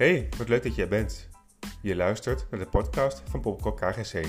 Hey, 0.00 0.28
wat 0.38 0.48
leuk 0.48 0.62
dat 0.62 0.74
jij 0.74 0.88
bent. 0.88 1.28
Je 1.82 1.96
luistert 1.96 2.46
naar 2.50 2.60
de 2.60 2.66
podcast 2.66 3.22
van 3.30 3.40
Popcorn 3.40 3.74
KGC. 3.74 4.26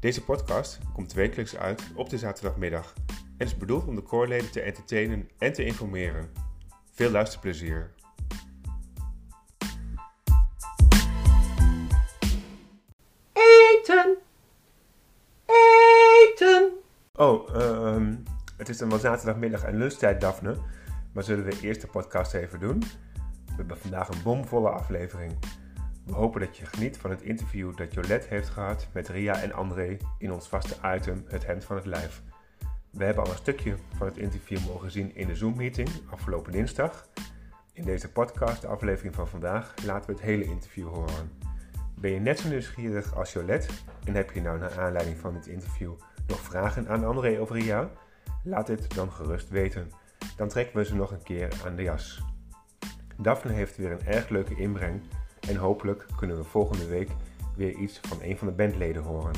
Deze 0.00 0.24
podcast 0.24 0.78
komt 0.92 1.12
wekelijks 1.12 1.56
uit 1.56 1.82
op 1.94 2.10
de 2.10 2.18
zaterdagmiddag 2.18 2.94
en 3.36 3.46
is 3.46 3.56
bedoeld 3.56 3.86
om 3.86 3.94
de 3.94 4.02
koorleden 4.02 4.50
te 4.50 4.60
entertainen 4.60 5.28
en 5.38 5.52
te 5.52 5.64
informeren. 5.64 6.30
Veel 6.90 7.10
luisterplezier. 7.10 7.90
Eten! 13.32 14.16
Eten! 15.46 16.72
Oh, 17.14 17.54
ehm, 17.54 18.14
het 18.56 18.68
is 18.68 18.78
dan 18.78 18.88
wel 18.88 18.98
zaterdagmiddag 18.98 19.62
en 19.62 19.76
lunchtijd, 19.76 20.20
Daphne. 20.20 20.56
Maar 21.12 21.24
zullen 21.24 21.44
we 21.44 21.60
eerst 21.60 21.80
de 21.80 21.86
podcast 21.86 22.34
even 22.34 22.60
doen? 22.60 22.82
We 23.54 23.60
hebben 23.60 23.78
vandaag 23.78 24.08
een 24.08 24.22
bomvolle 24.22 24.68
aflevering. 24.68 25.32
We 26.06 26.12
hopen 26.12 26.40
dat 26.40 26.56
je 26.56 26.66
geniet 26.66 26.96
van 26.96 27.10
het 27.10 27.22
interview 27.22 27.76
dat 27.76 27.94
Jolette 27.94 28.28
heeft 28.28 28.48
gehad 28.48 28.88
met 28.92 29.08
Ria 29.08 29.42
en 29.42 29.52
André 29.52 29.96
in 30.18 30.32
ons 30.32 30.48
vaste 30.48 30.76
item 30.96 31.24
Het 31.26 31.46
Hemd 31.46 31.64
van 31.64 31.76
het 31.76 31.84
Lijf. 31.86 32.22
We 32.90 33.04
hebben 33.04 33.24
al 33.24 33.30
een 33.30 33.36
stukje 33.36 33.76
van 33.96 34.06
het 34.06 34.16
interview 34.16 34.58
mogen 34.66 34.90
zien 34.90 35.14
in 35.14 35.26
de 35.26 35.34
Zoom-meeting 35.34 35.88
afgelopen 36.10 36.52
dinsdag. 36.52 37.08
In 37.72 37.84
deze 37.84 38.12
podcast, 38.12 38.64
aflevering 38.64 39.14
van 39.14 39.28
vandaag, 39.28 39.74
laten 39.84 40.06
we 40.06 40.16
het 40.16 40.24
hele 40.24 40.44
interview 40.44 40.88
horen. 40.88 41.30
Ben 41.98 42.10
je 42.10 42.20
net 42.20 42.38
zo 42.38 42.48
nieuwsgierig 42.48 43.14
als 43.16 43.32
Jolette 43.32 43.68
en 44.04 44.14
heb 44.14 44.30
je 44.30 44.40
nou 44.40 44.58
naar 44.58 44.80
aanleiding 44.80 45.18
van 45.18 45.34
dit 45.34 45.46
interview 45.46 45.92
nog 46.26 46.40
vragen 46.40 46.88
aan 46.88 47.04
André 47.04 47.40
of 47.40 47.50
Ria? 47.50 47.90
Laat 48.42 48.66
dit 48.66 48.94
dan 48.94 49.12
gerust 49.12 49.48
weten. 49.48 49.90
Dan 50.36 50.48
trekken 50.48 50.76
we 50.76 50.84
ze 50.84 50.94
nog 50.94 51.10
een 51.10 51.22
keer 51.22 51.52
aan 51.64 51.76
de 51.76 51.82
jas. 51.82 52.33
Daphne 53.16 53.52
heeft 53.52 53.76
weer 53.76 53.90
een 53.90 54.06
erg 54.06 54.28
leuke 54.28 54.56
inbreng 54.56 55.00
en 55.48 55.56
hopelijk 55.56 56.06
kunnen 56.16 56.36
we 56.36 56.44
volgende 56.44 56.86
week 56.86 57.10
weer 57.56 57.72
iets 57.74 58.00
van 58.02 58.18
een 58.22 58.38
van 58.38 58.46
de 58.46 58.52
bandleden 58.52 59.02
horen. 59.02 59.32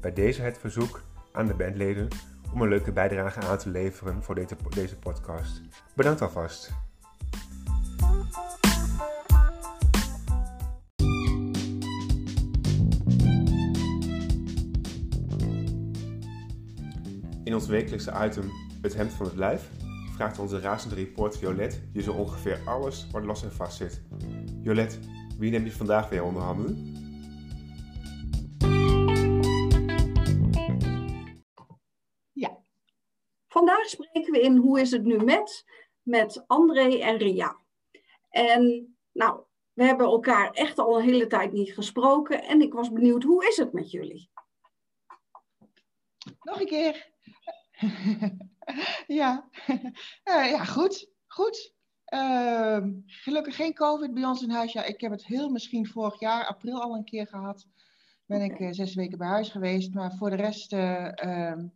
Bij 0.00 0.12
deze 0.12 0.42
het 0.42 0.58
verzoek 0.58 1.02
aan 1.32 1.46
de 1.46 1.54
bandleden 1.54 2.08
om 2.52 2.62
een 2.62 2.68
leuke 2.68 2.92
bijdrage 2.92 3.40
aan 3.40 3.58
te 3.58 3.70
leveren 3.70 4.22
voor 4.22 4.34
deze, 4.74 4.96
podcast. 5.00 5.62
Bedankt 5.94 6.22
alvast. 6.22 6.72
In 17.44 17.54
ons 17.54 17.66
wekelijkse 17.66 18.12
item 18.24 18.50
Het 18.82 18.94
Hemd 18.94 19.12
van 19.12 19.26
het 19.26 19.36
Lijf 19.36 19.68
vraagt 20.20 20.38
onze 20.38 20.60
razende 20.60 20.94
reporter 20.94 21.40
Jolet 21.40 21.82
je 21.92 22.02
zo 22.02 22.12
ongeveer 22.12 22.60
alles 22.64 23.10
wat 23.10 23.24
los 23.24 23.42
en 23.42 23.52
vast 23.52 23.76
zit. 23.76 24.02
Jolet, 24.62 24.98
wie 25.38 25.50
neem 25.50 25.64
je 25.64 25.72
vandaag 25.72 26.08
weer 26.08 26.24
onder 26.24 26.42
handen? 26.42 26.76
Ja. 32.32 32.62
Vandaag 33.48 33.88
spreken 33.88 34.32
we 34.32 34.40
in 34.40 34.56
Hoe 34.56 34.80
is 34.80 34.90
het 34.90 35.04
nu 35.04 35.24
met? 35.24 35.64
Met 36.02 36.44
André 36.46 36.98
en 36.98 37.16
Ria. 37.16 37.60
En 38.28 38.94
nou, 39.12 39.42
we 39.72 39.84
hebben 39.84 40.06
elkaar 40.06 40.50
echt 40.50 40.78
al 40.78 40.98
een 40.98 41.04
hele 41.04 41.26
tijd 41.26 41.52
niet 41.52 41.74
gesproken. 41.74 42.42
En 42.42 42.60
ik 42.60 42.72
was 42.72 42.92
benieuwd, 42.92 43.22
hoe 43.22 43.48
is 43.48 43.56
het 43.56 43.72
met 43.72 43.90
jullie? 43.90 44.30
Nog 46.40 46.60
een 46.60 46.66
keer. 46.66 47.08
ja. 49.20 49.48
Uh, 50.24 50.50
ja, 50.54 50.64
goed. 50.64 51.08
Goed. 51.26 51.74
Uh, 52.14 52.84
gelukkig 53.06 53.56
geen 53.56 53.74
COVID 53.74 54.14
bij 54.14 54.24
ons 54.24 54.42
in 54.42 54.50
huis. 54.50 54.72
Ja, 54.72 54.84
ik 54.84 55.00
heb 55.00 55.10
het 55.10 55.26
heel 55.26 55.48
misschien 55.48 55.86
vorig 55.86 56.20
jaar, 56.20 56.46
april 56.46 56.82
al 56.82 56.94
een 56.94 57.04
keer 57.04 57.26
gehad. 57.26 57.66
Ben 58.26 58.40
ik 58.40 58.58
uh, 58.58 58.68
zes 58.70 58.94
weken 58.94 59.18
bij 59.18 59.28
huis 59.28 59.48
geweest. 59.48 59.94
Maar 59.94 60.16
voor 60.16 60.30
de 60.30 60.36
rest 60.36 60.72
ehm, 60.72 61.68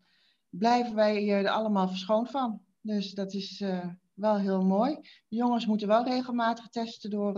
blijven 0.51 0.95
wij 0.95 1.29
er 1.29 1.49
allemaal 1.49 1.89
verschoond 1.89 2.31
van. 2.31 2.63
Dus 2.81 3.13
dat 3.13 3.33
is 3.33 3.61
eh, 3.61 3.89
wel 4.15 4.39
heel 4.39 4.65
mooi. 4.65 4.95
De 5.29 5.37
jongens 5.37 5.67
moeten 5.67 5.89
wel 5.89 6.05
regelmatig 6.05 6.69
testen 6.69 7.11
door, 7.11 7.33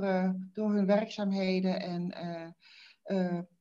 door 0.53 0.75
hun 0.75 0.87
werkzaamheden 0.87 1.81
en 1.81 2.15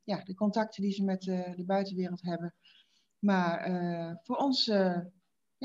ja, 0.03 0.23
de 0.23 0.35
contacten 0.35 0.83
die 0.83 0.91
ze 0.91 1.03
met 1.03 1.21
de 1.21 1.63
buitenwereld 1.65 2.21
hebben. 2.21 2.55
Maar 3.19 3.69
voor 4.23 4.35
ons, 4.35 4.71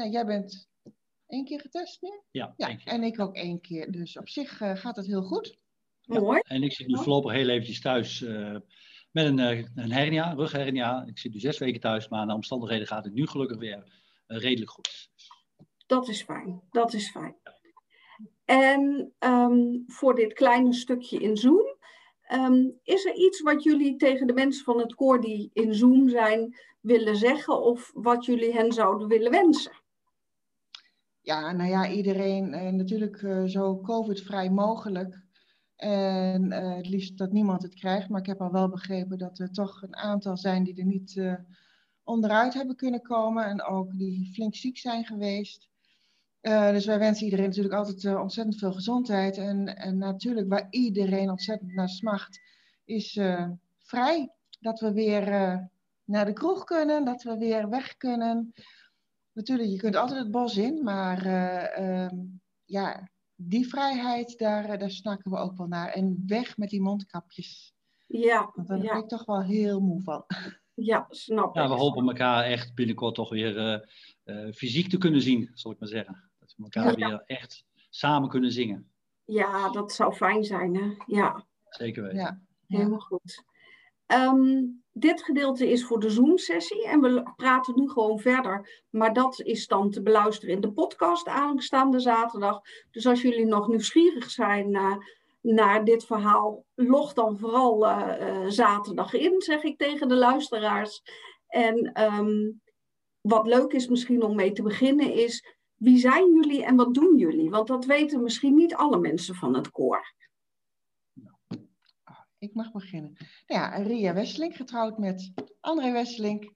ja, 0.04 0.10
jij 0.10 0.26
bent 0.26 0.68
één 1.26 1.44
keer 1.44 1.60
getest 1.60 2.02
nu? 2.02 2.20
Ja, 2.30 2.54
ja 2.56 2.76
en 2.84 3.02
ik 3.02 3.20
ook 3.20 3.34
één 3.34 3.60
keer. 3.60 3.90
Dus 3.92 4.18
op 4.18 4.28
zich 4.28 4.60
uh, 4.60 4.76
gaat 4.76 4.96
het 4.96 5.06
heel 5.06 5.22
goed. 5.22 5.58
Ja. 6.00 6.20
Mooi. 6.20 6.40
En 6.42 6.62
ik 6.62 6.72
zit 6.72 6.86
nu 6.86 6.96
voorlopig 6.96 7.32
heel 7.32 7.48
eventjes 7.48 7.80
thuis 7.80 8.20
uh, 8.20 8.56
met 9.10 9.26
een, 9.26 9.38
uh, 9.38 9.64
een 9.74 9.92
hernia, 9.92 10.32
rughernia. 10.32 11.04
Ik 11.06 11.18
zit 11.18 11.32
nu 11.32 11.40
zes 11.40 11.58
weken 11.58 11.80
thuis, 11.80 12.08
maar 12.08 12.26
naar 12.26 12.34
omstandigheden 12.34 12.86
gaat 12.86 13.04
het 13.04 13.14
nu 13.14 13.26
gelukkig 13.26 13.58
weer 13.58 13.84
redelijk 14.26 14.70
goed. 14.70 15.10
Dat 15.86 16.08
is 16.08 16.22
fijn, 16.22 16.60
dat 16.70 16.92
is 16.92 17.10
fijn. 17.10 17.36
En 18.44 19.12
um, 19.18 19.84
voor 19.86 20.14
dit 20.14 20.32
kleine 20.32 20.72
stukje 20.72 21.18
in 21.18 21.36
Zoom, 21.36 21.76
um, 22.32 22.78
is 22.82 23.04
er 23.04 23.14
iets 23.14 23.40
wat 23.40 23.62
jullie 23.62 23.96
tegen 23.96 24.26
de 24.26 24.32
mensen 24.32 24.64
van 24.64 24.78
het 24.78 24.94
koor 24.94 25.20
die 25.20 25.50
in 25.52 25.74
Zoom 25.74 26.08
zijn 26.08 26.56
willen 26.80 27.16
zeggen 27.16 27.62
of 27.62 27.90
wat 27.94 28.24
jullie 28.24 28.52
hen 28.52 28.72
zouden 28.72 29.08
willen 29.08 29.30
wensen? 29.30 29.79
Ja, 31.30 31.52
nou 31.52 31.70
ja, 31.70 31.88
iedereen 31.88 32.52
uh, 32.54 32.72
natuurlijk 32.72 33.22
uh, 33.22 33.44
zo 33.44 33.80
COVID-vrij 33.80 34.50
mogelijk. 34.50 35.22
En 35.76 36.52
uh, 36.52 36.76
het 36.76 36.88
liefst 36.88 37.18
dat 37.18 37.32
niemand 37.32 37.62
het 37.62 37.74
krijgt. 37.74 38.08
Maar 38.08 38.20
ik 38.20 38.26
heb 38.26 38.40
al 38.40 38.52
wel 38.52 38.68
begrepen 38.68 39.18
dat 39.18 39.38
er 39.38 39.50
toch 39.50 39.82
een 39.82 39.96
aantal 39.96 40.36
zijn 40.36 40.64
die 40.64 40.76
er 40.78 40.84
niet 40.84 41.22
onderuit 42.04 42.54
hebben 42.54 42.76
kunnen 42.76 43.02
komen. 43.02 43.44
En 43.44 43.62
ook 43.62 43.98
die 43.98 44.30
flink 44.32 44.54
ziek 44.54 44.78
zijn 44.78 45.04
geweest. 45.04 45.68
dus 46.40 46.86
wij 46.86 46.98
wensen 46.98 47.24
iedereen 47.24 47.46
natuurlijk 47.46 47.74
altijd 47.74 48.16
ontzettend 48.16 48.58
veel 48.58 48.72
gezondheid. 48.72 49.36
En, 49.36 49.76
en 49.76 49.98
natuurlijk 49.98 50.48
waar 50.48 50.66
iedereen 50.70 51.30
ontzettend 51.30 51.74
naar 51.74 51.88
smacht, 51.88 52.40
is 52.84 53.20
vrij. 53.78 54.32
Dat 54.60 54.80
we 54.80 54.92
weer 54.92 55.24
naar 56.04 56.24
de 56.24 56.32
kroeg 56.32 56.64
kunnen, 56.64 57.04
dat 57.04 57.22
we 57.22 57.38
weer 57.38 57.68
weg 57.68 57.96
kunnen 57.96 58.52
natuurlijk, 59.32 59.70
je 59.70 59.76
kunt 59.76 59.96
altijd 59.96 60.18
het 60.18 60.30
bos 60.30 60.56
in, 60.56 60.82
maar 60.82 61.26
uh, 61.26 62.04
um, 62.04 62.40
ja, 62.64 63.08
die 63.34 63.68
vrijheid, 63.68 64.38
daar, 64.38 64.78
daar 64.78 64.90
snakken 64.90 65.30
we 65.30 65.36
ook 65.36 65.56
wel 65.56 65.66
naar. 65.66 65.88
En 65.88 66.22
weg 66.26 66.56
met 66.56 66.68
die 66.70 66.80
mondkapjes. 66.80 67.74
Ja. 68.06 68.50
Want 68.54 68.68
daar 68.68 68.82
ja. 68.82 68.92
ben 68.92 69.02
ik 69.02 69.08
toch 69.08 69.24
wel 69.24 69.42
heel 69.42 69.80
moe 69.80 70.02
van. 70.02 70.24
Ja, 70.74 71.06
snap 71.08 71.48
ik. 71.48 71.54
Ja, 71.54 71.68
we 71.68 71.74
hopen 71.74 72.08
elkaar 72.08 72.44
echt 72.44 72.74
binnenkort 72.74 73.14
toch 73.14 73.30
weer 73.30 73.56
uh, 73.56 73.80
uh, 74.24 74.52
fysiek 74.52 74.88
te 74.88 74.98
kunnen 74.98 75.22
zien, 75.22 75.50
zal 75.54 75.70
ik 75.70 75.78
maar 75.78 75.88
zeggen. 75.88 76.30
Dat 76.38 76.54
we 76.56 76.62
elkaar 76.62 76.98
ja. 76.98 77.08
weer 77.08 77.22
echt 77.26 77.64
samen 77.90 78.28
kunnen 78.28 78.52
zingen. 78.52 78.90
Ja, 79.24 79.70
dat 79.70 79.92
zou 79.92 80.14
fijn 80.14 80.44
zijn, 80.44 80.74
hè? 80.74 80.94
Ja. 81.06 81.46
Zeker 81.68 82.02
weten. 82.02 82.18
Ja. 82.18 82.40
Helemaal 82.66 82.98
goed. 82.98 83.44
Um, 84.06 84.79
dit 84.92 85.22
gedeelte 85.22 85.70
is 85.70 85.84
voor 85.84 86.00
de 86.00 86.10
Zoom-sessie 86.10 86.86
en 86.86 87.00
we 87.00 87.32
praten 87.36 87.74
nu 87.76 87.88
gewoon 87.88 88.18
verder. 88.18 88.84
Maar 88.90 89.12
dat 89.12 89.40
is 89.40 89.66
dan 89.66 89.90
te 89.90 90.02
beluisteren 90.02 90.54
in 90.54 90.60
de 90.60 90.72
podcast 90.72 91.28
aanstaande 91.28 92.00
zaterdag. 92.00 92.60
Dus 92.90 93.06
als 93.06 93.22
jullie 93.22 93.46
nog 93.46 93.68
nieuwsgierig 93.68 94.30
zijn 94.30 94.70
naar, 95.40 95.84
dit 95.84 96.04
verhaal, 96.04 96.64
log 96.74 97.12
dan 97.12 97.38
vooral 97.38 97.86
uh, 97.86 98.16
uh, 98.20 98.48
zaterdag 98.48 99.12
in, 99.12 99.42
zeg 99.42 99.62
ik 99.62 99.78
tegen 99.78 100.08
de 100.08 100.16
luisteraars. 100.16 101.02
En 101.46 102.02
um, 102.02 102.60
wat 103.20 103.46
leuk 103.46 103.72
is 103.72 103.88
misschien 103.88 104.22
om 104.22 104.34
mee 104.34 104.52
te 104.52 104.62
beginnen 104.62 105.12
is, 105.12 105.56
wie 105.74 105.98
zijn 105.98 106.34
jullie 106.34 106.64
en 106.64 106.76
wat 106.76 106.94
doen 106.94 107.16
jullie? 107.16 107.50
Want 107.50 107.66
dat 107.66 107.84
weten 107.84 108.22
misschien 108.22 108.54
niet 108.54 108.74
alle 108.74 108.98
mensen 108.98 109.34
van 109.34 109.54
het 109.54 109.70
koor. 109.70 110.14
Ik 112.40 112.54
mag 112.54 112.72
beginnen. 112.72 113.16
Nou 113.46 113.60
ja, 113.60 113.76
Ria 113.76 114.14
Wesseling, 114.14 114.56
getrouwd 114.56 114.98
met 114.98 115.32
André 115.60 115.92
Wesseling. 115.92 116.52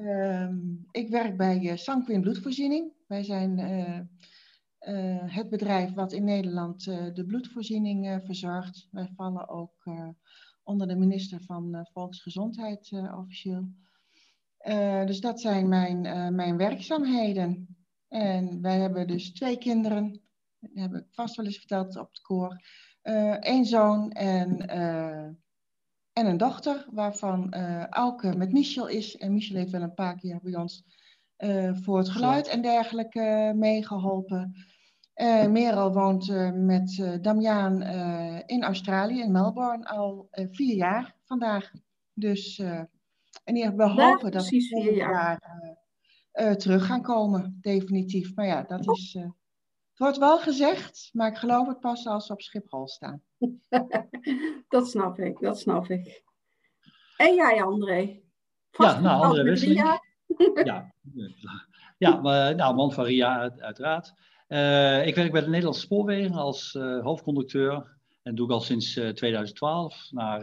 Uh, 0.00 0.48
ik 0.90 1.08
werk 1.08 1.36
bij 1.36 1.60
uh, 1.60 1.76
Sanquin 1.76 2.20
Bloedvoorziening. 2.20 2.92
Wij 3.06 3.22
zijn 3.22 3.58
uh, 3.58 3.98
uh, 4.94 5.34
het 5.34 5.50
bedrijf 5.50 5.92
wat 5.92 6.12
in 6.12 6.24
Nederland 6.24 6.84
de 6.84 7.24
bloedvoorziening 7.26 8.20
verzorgt. 8.24 8.88
Wij 8.90 9.12
vallen 9.16 9.48
ook 9.48 9.84
onder 10.62 10.88
de 10.88 10.96
minister 10.96 11.40
van 11.40 11.88
Volksgezondheid 11.92 12.92
officieel. 13.16 13.68
dus 15.06 15.20
dat 15.20 15.40
zijn 15.40 15.68
mijn, 15.68 16.00
mijn 16.34 16.56
werkzaamheden. 16.56 17.76
En 18.08 18.60
wij 18.60 18.78
hebben 18.78 19.06
dus 19.06 19.32
twee 19.32 19.58
kinderen. 19.58 20.20
Dat 20.60 20.70
heb 20.74 20.94
ik 20.94 21.06
vast 21.10 21.36
wel 21.36 21.46
eens 21.46 21.58
verteld 21.58 21.96
op 21.96 22.08
het 22.08 22.20
koor. 22.20 22.62
Eén 23.04 23.60
uh, 23.60 23.66
zoon 23.66 24.10
en, 24.10 24.76
uh, 24.76 25.24
en 26.12 26.26
een 26.26 26.36
dochter, 26.36 26.86
waarvan 26.90 27.54
uh, 27.56 27.86
Auke 27.86 28.36
met 28.36 28.52
Michel 28.52 28.88
is. 28.88 29.16
En 29.16 29.32
Michel 29.32 29.56
heeft 29.56 29.70
wel 29.70 29.82
een 29.82 29.94
paar 29.94 30.18
keer 30.18 30.38
bij 30.42 30.56
ons 30.56 30.84
voor 31.72 31.98
het 31.98 32.08
geluid 32.08 32.48
en 32.48 32.62
dergelijke 32.62 33.52
meegeholpen. 33.56 34.54
Uh, 35.16 35.46
Merel 35.46 35.92
woont 35.92 36.52
met 36.54 37.18
Damiaan 37.20 37.82
in 38.46 38.62
Australië, 38.62 39.20
in 39.20 39.32
Melbourne, 39.32 39.86
al 39.86 40.28
vier 40.30 40.74
jaar 40.74 41.14
vandaag. 41.24 41.70
Dus 42.14 42.58
en 43.44 43.54
die 43.54 43.70
we 43.70 43.88
hopen 43.88 44.30
dat 44.30 44.48
we 44.48 44.60
vier 44.60 44.94
jaar, 44.94 45.40
jaar 46.32 46.56
terug 46.56 46.86
gaan 46.86 47.02
komen, 47.02 47.58
definitief. 47.60 48.34
Maar 48.34 48.46
ja, 48.46 48.62
dat 48.62 48.88
is. 48.88 49.18
Het 49.94 50.02
wordt 50.02 50.18
wel 50.18 50.38
gezegd, 50.38 51.10
maar 51.12 51.30
ik 51.30 51.36
geloof 51.36 51.66
het 51.66 51.80
pas 51.80 52.06
als 52.06 52.26
we 52.26 52.32
op 52.34 52.40
Schiphol 52.40 52.88
staan. 52.88 53.22
dat 54.68 54.88
snap 54.88 55.18
ik, 55.18 55.40
dat 55.40 55.58
snap 55.58 55.88
ik. 55.88 56.22
En 57.16 57.34
jij, 57.34 57.62
André? 57.62 58.20
ja, 58.70 59.00
nou, 59.00 59.22
André 59.22 59.42
Wesseling. 59.42 60.00
ja, 60.64 60.94
ja 61.98 62.20
maar, 62.20 62.54
nou, 62.54 62.74
man 62.74 62.92
van 62.92 63.04
Ria, 63.04 63.50
uiteraard. 63.58 64.12
Uh, 64.48 65.06
ik 65.06 65.14
werk 65.14 65.32
bij 65.32 65.40
de 65.40 65.48
Nederlandse 65.48 65.80
Spoorwegen 65.80 66.34
als 66.34 66.74
uh, 66.74 67.02
hoofdconducteur. 67.02 67.93
En 68.24 68.34
doe 68.34 68.46
ik 68.46 68.52
al 68.52 68.60
sinds 68.60 68.92
2012. 68.92 69.94
Eh, 69.94 70.12
naar, 70.12 70.42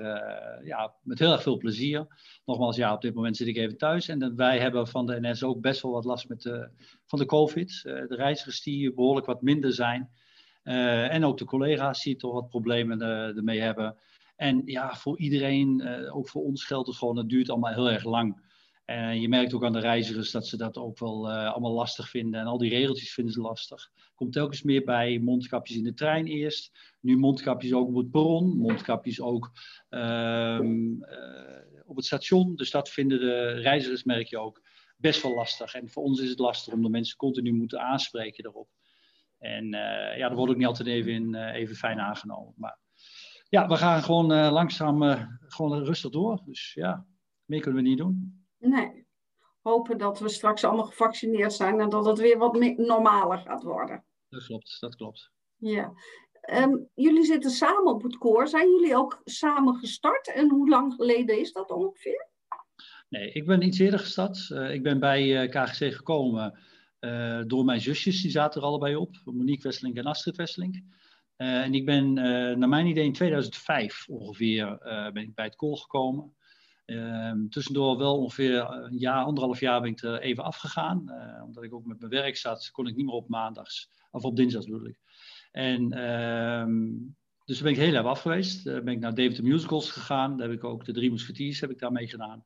ja, 0.65 0.93
met 1.03 1.19
heel 1.19 1.31
erg 1.31 1.41
veel 1.41 1.57
plezier. 1.57 2.07
Nogmaals, 2.45 2.75
ja, 2.75 2.93
op 2.93 3.01
dit 3.01 3.13
moment 3.13 3.37
zit 3.37 3.47
ik 3.47 3.57
even 3.57 3.77
thuis. 3.77 4.07
En 4.07 4.35
wij 4.35 4.59
hebben 4.59 4.87
van 4.87 5.05
de 5.05 5.19
NS 5.21 5.43
ook 5.43 5.61
best 5.61 5.81
wel 5.81 5.91
wat 5.91 6.05
last 6.05 6.29
met 6.29 6.41
de, 6.41 6.69
van 7.05 7.19
de 7.19 7.25
COVID. 7.25 7.81
de 7.83 8.15
reizigers 8.15 8.61
die 8.61 8.93
behoorlijk 8.93 9.25
wat 9.25 9.41
minder 9.41 9.73
zijn. 9.73 10.09
en 10.63 11.25
ook 11.25 11.37
de 11.37 11.45
collega's 11.45 12.03
die 12.03 12.15
toch 12.15 12.33
wat 12.33 12.49
problemen 12.49 13.01
ermee 13.35 13.59
hebben. 13.59 13.97
En 14.35 14.61
ja, 14.65 14.95
voor 14.95 15.17
iedereen, 15.19 15.87
ook 16.11 16.29
voor 16.29 16.43
ons 16.43 16.65
geldt 16.65 16.87
het 16.87 16.97
gewoon, 16.97 17.17
het 17.17 17.29
duurt 17.29 17.49
allemaal 17.49 17.73
heel 17.73 17.89
erg 17.91 18.03
lang. 18.03 18.50
En 18.91 19.21
je 19.21 19.29
merkt 19.29 19.53
ook 19.53 19.65
aan 19.65 19.73
de 19.73 19.79
reizigers 19.79 20.31
dat 20.31 20.47
ze 20.47 20.57
dat 20.57 20.77
ook 20.77 20.99
wel 20.99 21.29
uh, 21.29 21.51
allemaal 21.51 21.73
lastig 21.73 22.09
vinden. 22.09 22.39
En 22.39 22.45
al 22.45 22.57
die 22.57 22.69
regeltjes 22.69 23.13
vinden 23.13 23.33
ze 23.33 23.41
lastig. 23.41 23.89
Komt 24.15 24.33
telkens 24.33 24.61
meer 24.61 24.83
bij 24.83 25.19
mondkapjes 25.19 25.77
in 25.77 25.83
de 25.83 25.93
trein 25.93 26.27
eerst. 26.27 26.71
Nu 26.99 27.17
mondkapjes 27.17 27.73
ook 27.73 27.87
op 27.87 27.95
het 27.95 28.11
perron. 28.11 28.57
Mondkapjes 28.57 29.21
ook 29.21 29.51
uh, 29.89 30.59
op 31.85 31.95
het 31.95 32.05
station. 32.05 32.55
Dus 32.55 32.71
dat 32.71 32.89
vinden 32.89 33.19
de 33.19 33.51
reizigers, 33.51 34.03
merk 34.03 34.27
je 34.27 34.37
ook, 34.37 34.61
best 34.97 35.21
wel 35.21 35.35
lastig. 35.35 35.73
En 35.73 35.89
voor 35.89 36.03
ons 36.03 36.21
is 36.21 36.29
het 36.29 36.39
lastig 36.39 36.73
om 36.73 36.83
de 36.83 36.89
mensen 36.89 37.17
continu 37.17 37.53
moeten 37.53 37.81
aanspreken 37.81 38.43
daarop. 38.43 38.69
En 39.37 39.65
uh, 39.65 40.17
ja, 40.17 40.27
dat 40.27 40.37
wordt 40.37 40.51
ook 40.51 40.57
niet 40.57 40.67
altijd 40.67 40.87
even, 40.87 41.35
even 41.35 41.75
fijn 41.75 41.99
aangenomen. 41.99 42.53
Maar 42.57 42.79
ja, 43.49 43.67
we 43.67 43.77
gaan 43.77 44.03
gewoon 44.03 44.51
langzaam 44.51 45.01
gewoon 45.47 45.83
rustig 45.83 46.11
door. 46.11 46.41
Dus 46.45 46.73
ja, 46.73 47.05
meer 47.45 47.61
kunnen 47.61 47.83
we 47.83 47.89
niet 47.89 47.97
doen. 47.97 48.39
Nee. 48.61 49.05
Hopen 49.61 49.97
dat 49.97 50.19
we 50.19 50.29
straks 50.29 50.63
allemaal 50.63 50.85
gevaccineerd 50.85 51.53
zijn 51.53 51.79
en 51.79 51.89
dat 51.89 52.05
het 52.05 52.19
weer 52.19 52.37
wat 52.37 52.59
normaler 52.77 53.37
gaat 53.37 53.63
worden. 53.63 54.03
Dat 54.29 54.43
klopt, 54.43 54.77
dat 54.79 54.95
klopt. 54.95 55.31
Ja. 55.55 55.93
Ehm, 56.41 56.77
jullie 56.93 57.25
zitten 57.25 57.51
samen 57.51 57.93
op 57.93 58.03
het 58.03 58.17
koor. 58.17 58.47
Zijn 58.47 58.69
jullie 58.69 58.95
ook 58.95 59.21
samen 59.23 59.75
gestart? 59.75 60.33
En 60.33 60.49
hoe 60.49 60.69
lang 60.69 60.93
geleden 60.93 61.39
is 61.39 61.51
dat 61.51 61.71
ongeveer? 61.71 62.29
Nee, 63.09 63.31
ik 63.31 63.45
ben 63.45 63.61
iets 63.61 63.79
eerder 63.79 63.99
gestart. 63.99 64.49
Uh, 64.49 64.73
ik 64.73 64.83
ben 64.83 64.99
bij 64.99 65.23
uh, 65.23 65.43
eh, 65.43 65.49
KGC 65.49 65.93
gekomen 65.93 66.59
uh, 66.99 67.41
door 67.47 67.65
mijn 67.65 67.81
zusjes. 67.81 68.21
Die 68.21 68.31
zaten 68.31 68.61
er 68.61 68.67
allebei 68.67 68.95
op. 68.95 69.15
Monique 69.25 69.63
Wesseling 69.63 69.97
en 69.97 70.05
Astrid 70.05 70.35
Wesseling. 70.35 70.99
en 71.35 71.73
ik 71.73 71.85
ben, 71.85 72.13
naar 72.13 72.69
mijn 72.69 72.85
idee, 72.85 73.05
in 73.05 73.13
2005 73.13 74.07
ongeveer 74.09 74.77
ben 75.13 75.23
ik 75.23 75.35
bij 75.35 75.45
het 75.45 75.55
koor 75.55 75.77
gekomen. 75.77 76.35
Um, 76.91 77.49
tussendoor 77.49 77.97
wel 77.97 78.17
ongeveer 78.17 78.69
een 78.69 78.97
jaar, 78.97 79.23
anderhalf 79.23 79.59
jaar 79.59 79.81
ben 79.81 79.89
ik 79.89 80.01
er 80.01 80.19
even 80.19 80.43
afgegaan. 80.43 81.03
Uh, 81.07 81.43
omdat 81.43 81.63
ik 81.63 81.73
ook 81.73 81.85
met 81.85 81.99
mijn 81.99 82.11
werk 82.11 82.37
zat, 82.37 82.71
kon 82.71 82.87
ik 82.87 82.95
niet 82.95 83.05
meer 83.05 83.15
op 83.15 83.29
maandags, 83.29 83.89
of 84.11 84.23
op 84.23 84.35
dinsdags 84.35 84.65
bedoel 84.65 84.87
ik. 84.87 84.99
En 85.51 86.09
um, 86.09 87.15
dus 87.45 87.57
toen 87.57 87.65
ben 87.65 87.73
ik 87.75 87.81
heel 87.81 87.93
even 87.93 88.09
af 88.09 88.21
geweest. 88.21 88.67
Uh, 88.67 88.73
ben 88.73 88.93
ik 88.93 88.99
naar 88.99 89.13
David 89.13 89.35
the 89.35 89.43
Musicals 89.43 89.91
gegaan. 89.91 90.37
Daar 90.37 90.47
heb 90.47 90.57
ik 90.57 90.63
ook 90.63 90.85
de 90.85 90.93
Drie 90.93 91.11
Musketeers 91.11 91.59
heb 91.59 91.69
ik 91.69 91.79
daarmee 91.79 92.07
gedaan. 92.07 92.45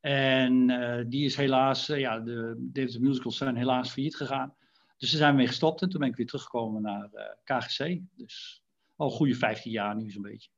En 0.00 0.66
die 1.08 1.24
is 1.24 1.36
helaas, 1.36 1.86
ja, 1.86 2.20
de 2.20 2.68
David 2.72 2.92
the 2.92 3.00
Musicals 3.00 3.36
zijn 3.36 3.56
helaas 3.56 3.90
failliet 3.90 4.16
gegaan. 4.16 4.54
Dus 4.96 5.10
daar 5.10 5.20
zijn 5.20 5.36
mee 5.36 5.46
gestopt 5.46 5.82
en 5.82 5.88
toen 5.88 6.00
ben 6.00 6.08
ik 6.08 6.16
weer 6.16 6.26
teruggekomen 6.26 6.82
naar 6.82 7.10
KGC. 7.44 8.00
Dus 8.16 8.62
al 8.96 9.10
goede 9.10 9.34
15 9.34 9.70
jaar 9.70 9.96
nu 9.96 10.10
zo'n 10.10 10.22
beetje. 10.22 10.50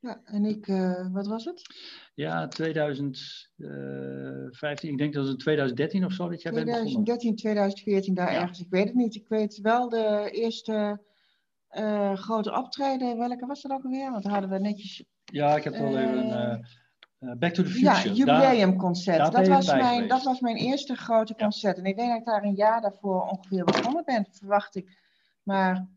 Ja, 0.00 0.20
en 0.24 0.44
ik, 0.44 0.66
uh, 0.66 1.12
wat 1.12 1.26
was 1.26 1.44
het? 1.44 1.62
Ja, 2.14 2.48
2015, 2.48 4.90
ik 4.90 4.98
denk 4.98 5.12
dat 5.12 5.22
het 5.22 5.32
in 5.32 5.38
2013 5.38 6.04
of 6.04 6.12
zo 6.12 6.28
dat 6.28 6.42
jij 6.42 6.52
2013, 6.52 7.04
bent 7.04 7.04
begonnen. 7.04 7.36
2014, 7.36 8.14
daar 8.14 8.28
ergens. 8.28 8.60
Ik 8.60 8.70
weet 8.70 8.84
het 8.84 8.94
niet. 8.94 9.14
Ik 9.14 9.28
weet 9.28 9.60
wel 9.60 9.88
de 9.88 10.28
eerste 10.30 11.02
uh, 11.70 12.14
grote 12.14 12.56
optreden. 12.56 13.18
Welke 13.18 13.46
was 13.46 13.62
dat 13.62 13.72
ook 13.72 13.84
alweer? 13.84 14.10
Want 14.10 14.24
hadden 14.24 14.50
we 14.50 14.58
netjes... 14.58 15.04
Ja, 15.24 15.56
ik 15.56 15.64
heb 15.64 15.72
wel 15.72 15.92
uh, 15.92 16.02
even 16.02 16.30
een... 16.30 16.66
Back 17.38 17.52
to 17.52 17.62
the 17.62 17.68
Future. 17.68 18.08
Ja, 18.08 18.14
jubileumconcert. 18.14 19.32
Dat 19.32 19.48
was, 19.48 19.66
mijn, 19.66 20.08
dat 20.08 20.22
was 20.22 20.40
mijn 20.40 20.56
eerste 20.56 20.94
grote 20.94 21.34
concert. 21.34 21.76
Ja. 21.76 21.82
En 21.82 21.88
ik 21.88 21.96
denk 21.96 22.08
dat 22.08 22.18
ik 22.18 22.24
daar 22.24 22.42
een 22.42 22.54
jaar 22.54 22.80
daarvoor 22.80 23.22
ongeveer 23.22 23.64
begonnen 23.64 24.04
ben, 24.04 24.26
verwacht 24.30 24.76
ik. 24.76 24.98
Maar 25.42 25.88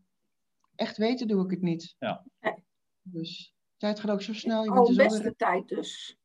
echt 0.74 0.96
weten 0.96 1.28
doe 1.28 1.44
ik 1.44 1.50
het 1.50 1.62
niet. 1.62 1.96
Ja. 1.98 2.24
Dus 3.02 3.54
tijd 3.82 4.00
gaat 4.00 4.10
ook 4.10 4.22
zo 4.22 4.32
snel. 4.32 4.64
Je 4.64 4.70
oh, 4.70 4.86
bent 4.86 4.96
beste 4.96 5.34
tijd 5.36 5.68
dus. 5.68 6.16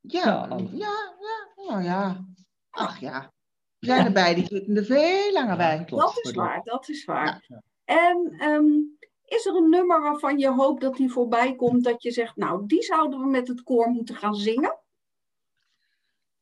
Ja, 0.00 0.48
ja, 0.48 0.68
ja, 0.72 1.66
nou 1.66 1.82
ja. 1.82 2.24
Ach 2.70 3.00
ja. 3.00 3.32
We 3.78 3.86
zijn 3.86 4.06
erbij, 4.06 4.34
die 4.34 4.46
zitten 4.46 4.76
er 4.76 4.84
veel 4.84 5.32
langer 5.32 5.56
bij. 5.56 5.84
dat 5.84 6.20
is 6.22 6.32
waar, 6.32 6.60
dat 6.64 6.88
is 6.88 7.04
waar. 7.04 7.46
En 7.84 8.36
um, 8.42 8.98
is 9.24 9.46
er 9.46 9.54
een 9.54 9.70
nummer 9.70 10.02
waarvan 10.02 10.38
je 10.38 10.48
hoopt 10.48 10.80
dat 10.80 10.96
die 10.96 11.10
voorbij 11.10 11.54
komt, 11.54 11.84
dat 11.84 12.02
je 12.02 12.10
zegt, 12.10 12.36
nou, 12.36 12.66
die 12.66 12.82
zouden 12.82 13.20
we 13.20 13.26
met 13.26 13.48
het 13.48 13.62
koor 13.62 13.88
moeten 13.88 14.14
gaan 14.14 14.34
zingen? 14.34 14.78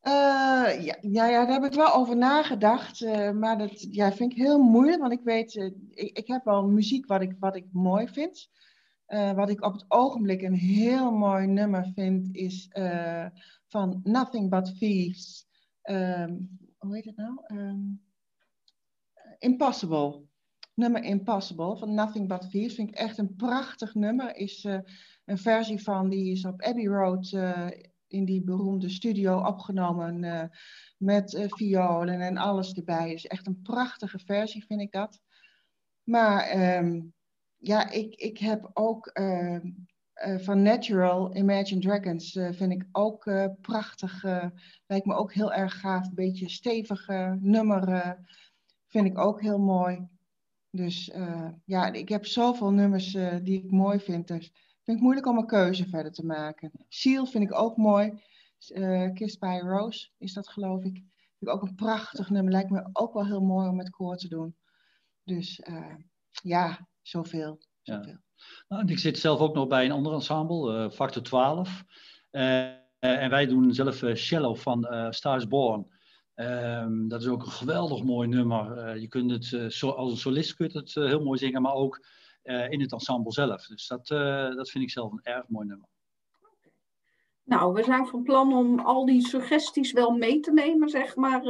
Uh, 0.03 0.85
ja, 0.85 0.97
ja, 1.01 1.27
ja, 1.27 1.45
daar 1.45 1.61
heb 1.61 1.65
ik 1.65 1.79
wel 1.79 1.95
over 1.95 2.17
nagedacht. 2.17 3.01
Uh, 3.01 3.31
maar 3.31 3.59
dat 3.59 3.95
ja, 3.95 4.13
vind 4.13 4.33
ik 4.33 4.39
heel 4.39 4.59
moeilijk. 4.59 5.01
Want 5.01 5.13
ik 5.13 5.23
weet, 5.23 5.55
uh, 5.55 5.65
ik, 5.91 6.19
ik 6.19 6.27
heb 6.27 6.45
wel 6.45 6.67
muziek 6.67 7.07
wat 7.07 7.23
ik, 7.23 7.37
wat 7.39 7.57
ik 7.57 7.67
mooi 7.73 8.09
vind. 8.09 8.51
Uh, 9.09 9.33
wat 9.33 9.51
ik 9.51 9.65
op 9.65 9.73
het 9.73 9.85
ogenblik 9.89 10.43
een 10.43 10.55
heel 10.55 11.11
mooi 11.11 11.47
nummer 11.47 11.93
vind, 11.95 12.35
is 12.35 12.71
uh, 12.73 13.27
van 13.67 14.01
Nothing 14.05 14.51
But 14.51 14.79
Thieves. 14.79 15.47
Um, 15.83 16.59
hoe 16.79 16.95
heet 16.95 17.05
het 17.05 17.17
nou? 17.17 17.41
Um, 17.47 18.03
Impossible. 19.39 20.23
Nummer 20.75 21.03
Impossible 21.03 21.77
van 21.77 21.95
Nothing 21.95 22.29
But 22.29 22.51
Thieves. 22.51 22.75
Vind 22.75 22.89
ik 22.89 22.95
echt 22.95 23.19
een 23.19 23.35
prachtig 23.37 23.95
nummer. 23.95 24.37
Is 24.37 24.65
een 25.25 25.39
versie 25.39 25.83
van, 25.83 26.09
die 26.09 26.33
is 26.33 26.45
op 26.45 26.63
Abbey 26.63 26.87
Road 26.87 27.33
in 28.07 28.25
die 28.25 28.43
beroemde 28.43 28.89
studio 28.89 29.45
opgenomen. 29.45 30.51
met 30.97 31.47
violen 31.47 32.21
en 32.21 32.37
alles 32.37 32.73
erbij. 32.73 33.13
Is 33.13 33.27
echt 33.27 33.47
een 33.47 33.63
prachtige 33.63 34.19
versie, 34.19 34.65
vind 34.65 34.81
ik 34.81 34.93
dat. 34.93 35.21
Maar... 36.03 36.77
Um, 36.79 37.17
ja, 37.59 37.91
ik, 37.91 38.15
ik 38.15 38.39
heb 38.39 38.71
ook 38.73 39.11
uh, 39.21 39.55
uh, 39.55 40.39
van 40.39 40.63
Natural, 40.63 41.37
Imagine 41.37 41.81
Dragons, 41.81 42.35
uh, 42.35 42.53
vind 42.53 42.73
ik 42.73 42.87
ook 42.93 43.31
prachtig. 43.61 44.23
lijkt 44.87 45.07
me 45.07 45.15
ook 45.15 45.33
heel 45.33 45.53
erg 45.53 45.81
gaaf. 45.81 46.07
Een 46.07 46.15
beetje 46.15 46.49
stevige 46.49 47.39
nummer 47.41 48.17
vind 48.87 49.07
ik 49.07 49.19
ook 49.19 49.41
heel 49.41 49.59
mooi. 49.59 50.09
Dus 50.71 51.11
ja, 51.65 51.93
ik 51.93 52.09
heb 52.09 52.27
zoveel 52.27 52.71
nummers 52.71 53.13
die 53.43 53.65
ik 53.65 53.71
mooi 53.71 54.01
vind. 54.01 54.27
Dus 54.29 54.53
vind 54.83 54.97
ik 54.97 55.03
moeilijk 55.03 55.27
om 55.27 55.39
een 55.39 55.47
keuze 55.47 55.89
verder 55.89 56.13
te 56.13 56.27
maken. 56.27 56.71
Seal 56.89 57.27
vind 57.27 57.45
ik 57.45 57.55
ook 57.55 57.77
mooi. 57.77 58.23
Kissed 59.15 59.39
by 59.39 59.61
Rose 59.63 60.11
is 60.19 60.33
dat 60.33 60.49
geloof 60.49 60.85
ik. 60.85 60.95
Vind 60.95 61.05
ik 61.39 61.49
ook 61.49 61.63
een 61.63 61.75
prachtig 61.75 62.31
nummer. 62.31 62.53
Lijkt 62.53 62.71
me 62.71 62.89
ook 62.93 63.13
wel 63.13 63.27
heel 63.27 63.43
mooi 63.43 63.69
om 63.69 63.77
met 63.77 63.91
koor 63.91 64.17
te 64.17 64.29
doen. 64.29 64.57
Dus 65.25 65.63
ja, 66.43 66.89
zoveel. 67.09 67.59
zoveel. 67.83 68.07
Ja. 68.07 68.21
Nou, 68.69 68.87
ik 68.87 68.99
zit 68.99 69.19
zelf 69.19 69.41
ook 69.41 69.55
nog 69.55 69.67
bij 69.67 69.85
een 69.85 69.93
ander 69.93 70.13
ensemble, 70.13 70.85
uh, 70.85 70.91
Factor 70.91 71.23
12. 71.23 71.85
Uh, 72.31 72.67
eh, 72.67 72.79
en 72.99 73.31
wij 73.31 73.47
doen 73.47 73.75
zelf 73.75 74.03
uh, 74.03 74.15
Shallow 74.15 74.57
van 74.57 74.87
Stars 75.11 75.49
Born. 75.49 75.97
Um, 76.35 77.09
dat 77.09 77.21
is 77.21 77.29
ook 77.29 77.45
een 77.45 77.53
geweldig 77.53 78.03
mooi 78.05 78.29
nummer. 78.29 78.99
je 78.99 79.09
kunt 79.09 79.31
het 79.31 79.73
so, 79.73 79.91
als 79.91 80.11
een 80.11 80.17
solist 80.17 80.55
kunt 80.55 80.73
het 80.73 80.95
heel 80.95 81.23
mooi 81.23 81.39
zingen, 81.39 81.63
maar 81.63 81.75
ook 81.75 82.07
in 82.43 82.81
het 82.81 82.93
ensemble 82.93 83.33
zelf. 83.33 83.67
Dus 83.67 83.87
dat, 83.87 84.07
dat 84.57 84.71
vind 84.71 84.85
ik 84.85 84.91
zelf 84.91 85.13
een 85.13 85.23
erg 85.23 85.49
mooi 85.49 85.67
nummer. 85.67 85.89
Nou, 87.45 87.73
we 87.73 87.83
zijn 87.83 88.07
van 88.07 88.23
plan 88.23 88.53
om 88.53 88.79
al 88.79 89.07
die 89.07 89.27
suggesties 89.27 89.93
wel 89.93 90.11
mee 90.11 90.41
te 90.41 90.53
nemen, 90.53 90.89
zeg 90.89 91.17
maar. 91.17 91.43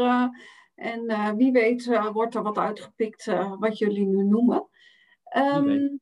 en 0.75 1.37
wie 1.37 1.53
weet 1.53 2.11
wordt 2.13 2.35
er 2.35 2.43
wat 2.43 2.59
uitgepikt 2.59 3.25
wat 3.59 3.79
jullie 3.79 4.07
nu 4.07 4.25
noemen. 4.25 4.69
Um, 5.37 6.01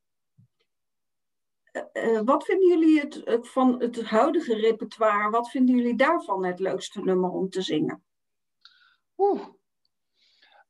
uh, 1.93 2.21
wat 2.25 2.45
vinden 2.45 2.69
jullie 2.69 3.01
het, 3.01 3.49
van 3.49 3.81
het 3.81 4.03
huidige 4.03 4.55
repertoire, 4.55 5.31
wat 5.31 5.51
vinden 5.51 5.77
jullie 5.77 5.97
daarvan 5.97 6.45
het 6.45 6.59
leukste 6.59 7.01
nummer 7.01 7.31
om 7.31 7.49
te 7.49 7.63
zingen? 7.63 8.03
Oeh. 9.17 9.47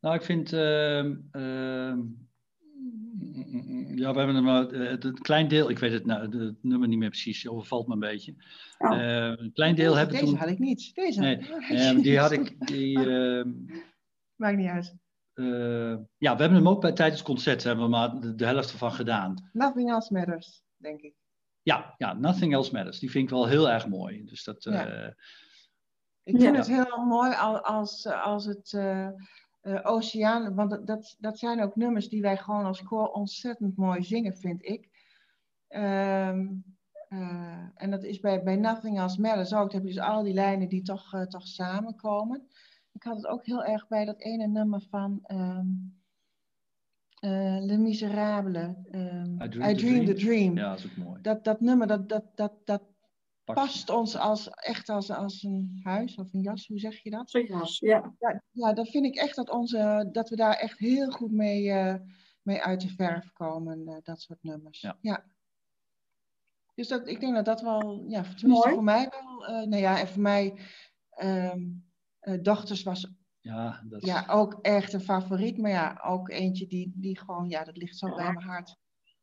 Nou, 0.01 0.15
ik 0.15 0.23
vind. 0.23 0.53
Ehm, 0.53 1.17
ehm, 1.31 1.99
ja, 3.95 4.13
we 4.13 4.19
hebben 4.19 4.45
maar 4.45 4.63
het, 4.63 5.03
het 5.03 5.21
klein 5.21 5.49
deel, 5.49 5.71
ik 5.71 5.79
weet 5.79 5.93
het, 5.93 6.07
nou, 6.07 6.39
het 6.39 6.63
nummer 6.63 6.89
niet 6.89 6.99
meer 6.99 7.09
precies, 7.09 7.49
overvalt 7.49 7.87
me 7.87 7.93
een 7.93 7.99
beetje. 7.99 8.35
Oh. 8.79 8.97
Uh, 8.97 9.33
een 9.37 9.53
klein 9.53 9.75
deel 9.75 9.87
deze, 9.87 9.99
hebben 9.99 10.15
deze 10.15 10.27
toen. 10.27 10.41
had 10.41 10.49
ik 10.49 10.59
niet. 10.59 10.95
Deze 10.95 11.21
nee, 11.21 11.39
uh, 11.71 12.03
die 12.03 12.19
had 12.19 12.33
ik. 12.33 12.55
Die, 12.69 12.99
uh, 12.99 13.45
Maakt 14.35 14.57
niet 14.57 14.69
uit. 14.69 14.97
Ja, 16.19 16.35
we 16.35 16.43
hebben 16.43 16.55
hem 16.55 16.69
ook 16.69 16.81
bij 16.81 16.93
tijdens 16.93 17.19
het 17.19 17.29
concert 17.29 17.63
hebben 17.63 17.85
we 17.85 17.91
maar 17.91 18.21
de, 18.21 18.35
de 18.35 18.45
helft 18.45 18.73
ervan 18.73 18.93
gedaan. 18.93 19.51
Nothing 19.53 19.91
else 19.91 20.13
matters, 20.13 20.63
denk 20.77 21.01
ik. 21.01 21.15
Ja, 21.63 21.95
ja, 21.97 22.13
Nothing 22.13 22.53
Else 22.53 22.73
Matters. 22.73 22.99
Die 22.99 23.11
vind 23.11 23.25
ik 23.25 23.31
wel 23.31 23.47
heel 23.47 23.71
erg 23.71 23.89
mooi. 23.89 24.25
Dus 24.25 24.45
dat, 24.45 24.65
ja. 24.65 25.15
ik 26.23 26.41
vind 26.41 26.57
het 26.57 26.67
heel 26.67 27.05
mooi 27.05 27.35
als, 27.63 28.07
als 28.07 28.45
het 28.45 28.73
uh, 28.73 29.09
Oceaan, 29.83 30.55
want 30.55 30.87
dat, 30.87 31.17
dat 31.19 31.39
zijn 31.39 31.63
ook 31.63 31.77
nummers 31.77 32.09
die 32.09 32.23
wij 32.23 32.37
gewoon 32.37 32.65
als 32.65 32.83
koor 32.83 33.09
ontzettend 33.09 33.77
mooi 33.77 34.03
zingen, 34.03 34.37
vind 34.37 34.65
ik. 34.65 34.89
Um, 35.69 36.65
uh, 37.09 37.69
en 37.75 37.91
dat 37.91 38.05
is 38.05 38.21
bij, 38.21 38.43
bij 38.43 38.57
Nothing 38.57 38.99
Else 38.99 39.21
Matters 39.21 39.55
ook. 39.55 39.71
Dan 39.71 39.81
heb 39.81 39.89
je 39.89 39.95
dus 39.95 40.05
al 40.05 40.23
die 40.23 40.35
lijnen 40.35 40.69
die 40.69 40.83
toch, 40.83 41.15
uh, 41.15 41.23
toch 41.23 41.47
samenkomen. 41.47 42.49
Ik 42.97 43.03
had 43.03 43.17
het 43.17 43.27
ook 43.27 43.47
heel 43.47 43.65
erg 43.65 43.89
bij 43.89 44.05
dat 44.05 44.21
ene 44.21 44.47
nummer 44.47 44.81
van 44.91 45.25
um, 45.27 46.01
Le 47.67 47.77
Miserable. 47.77 48.77
Um, 48.91 49.43
I 49.43 49.49
Dream, 49.49 49.71
I 49.71 49.75
the, 49.75 49.81
Dream 49.81 50.05
dream. 50.05 50.05
the 50.05 50.15
Dream. 50.15 50.57
Ja, 50.57 50.69
dat 50.69 50.79
is 50.79 50.87
ook 50.87 50.97
mooi. 50.97 51.23
Dat, 51.23 51.45
dat 51.45 51.61
nummer, 51.61 51.87
dat, 51.87 52.09
dat, 52.09 52.25
dat, 52.35 52.53
dat 52.65 52.83
past 53.45 53.91
ons 53.91 54.17
als, 54.17 54.49
echt 54.49 54.89
als, 54.89 55.11
als 55.11 55.43
een 55.43 55.81
huis 55.83 56.15
of 56.15 56.33
een 56.33 56.41
jas, 56.41 56.67
hoe 56.67 56.79
zeg 56.79 57.03
je 57.03 57.11
dat? 57.11 57.35
Een 57.35 57.47
jas, 57.47 57.79
ja. 57.79 58.15
Ja, 58.19 58.43
ja 58.51 58.73
dat 58.73 58.89
vind 58.89 59.05
ik 59.05 59.17
echt 59.17 59.37
dat, 59.37 59.51
onze, 59.51 60.09
dat 60.13 60.29
we 60.29 60.37
daar 60.37 60.55
echt 60.55 60.79
heel 60.79 61.11
goed 61.11 61.33
mee, 61.33 61.65
uh, 61.65 61.95
mee 62.43 62.63
uit 62.63 62.81
de 62.81 62.89
verf 62.89 63.33
komen, 63.33 63.79
uh, 63.79 63.97
dat 64.03 64.21
soort 64.21 64.43
nummers. 64.43 64.81
Ja. 64.81 64.99
ja. 65.01 65.25
Dus 66.75 66.89
dat, 66.89 67.09
ik 67.09 67.21
denk 67.21 67.35
dat 67.35 67.45
dat 67.45 67.61
wel, 67.61 68.05
ja, 68.09 68.23
tenminste 68.23 68.71
voor 68.71 68.85
mij 68.85 69.09
wel, 69.11 69.43
uh, 69.43 69.67
nou 69.67 69.83
ja, 69.83 70.01
en 70.01 70.09
voor 70.09 70.23
mij, 70.23 70.59
um, 71.23 71.86
Dochters 72.43 72.83
was 72.83 73.13
ja, 73.47 73.83
dat 73.85 74.05
ja, 74.05 74.25
ook 74.29 74.59
echt 74.63 74.93
een 74.93 75.01
favoriet, 75.01 75.59
maar 75.59 75.71
ja, 75.71 76.01
ook 76.05 76.29
eentje 76.29 76.67
die, 76.67 76.93
die 76.95 77.19
gewoon, 77.19 77.49
ja, 77.49 77.65
dat 77.65 77.77
ligt 77.77 77.97
zo 77.97 78.15
bij 78.15 78.33
mijn 78.33 78.47
hart. 78.47 78.77